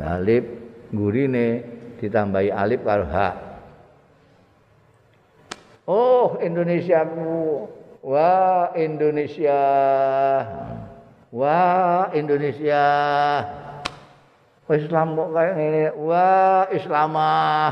[0.02, 0.42] alif
[0.90, 1.62] gurine
[2.02, 3.50] ditambahi alif karo hak
[5.90, 7.66] Oh Indonesiaku,
[8.06, 9.58] wah Indonesia,
[11.35, 12.87] wah Indonesia.
[14.70, 15.83] Islam kok kayak ngene.
[15.99, 17.70] Wah, Islamah.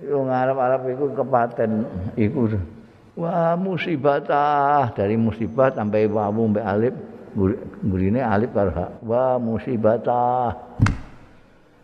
[0.00, 1.70] Yo ngarep-arep iku kepaten
[2.16, 2.56] iku.
[3.18, 4.22] Wah, musibah
[4.94, 6.94] dari musibah sampai wawu mbek alif.
[7.84, 8.72] Gurine alif karo
[9.04, 10.00] Wah, musibah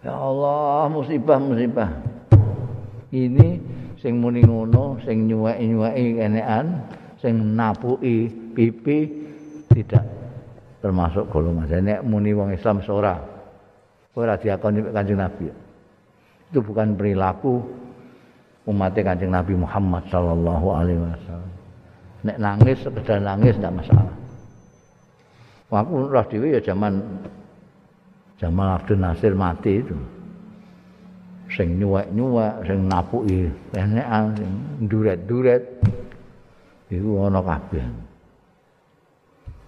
[0.04, 1.90] Ya Allah, musibah musibah.
[3.12, 3.60] Ini
[4.00, 6.66] sing muni ngono, sing nyuwek-nyuweki kenekan,
[7.24, 9.23] sing napuki pipi
[9.74, 10.04] tidak
[10.78, 11.66] termasuk golongan.
[11.82, 13.18] Nek muni wong Islam ora
[14.14, 15.50] ora diakoni Kanjeng Nabi.
[16.54, 17.58] Itu bukan perilaku
[18.70, 21.52] umat Kanjeng Nabi Muhammad sallallahu alaihi wasallam.
[22.24, 24.14] Nek nangis sekedar nangis tidak masalah.
[25.74, 27.02] Aku roh dhewe ya zaman
[28.38, 29.98] Jamal Abdul Nasir mati itu.
[31.50, 34.38] Sing nyuwek-nyuwek, sing napuki enekan,
[34.86, 35.62] duret-duret.
[36.94, 38.13] Iku ana kabeh.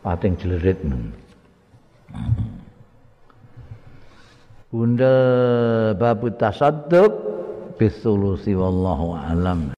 [0.06, 0.78] Pating jlerit.
[4.70, 5.14] Bunda
[5.98, 7.10] babu tasadduq
[7.74, 9.74] bisulusi wallahu alam.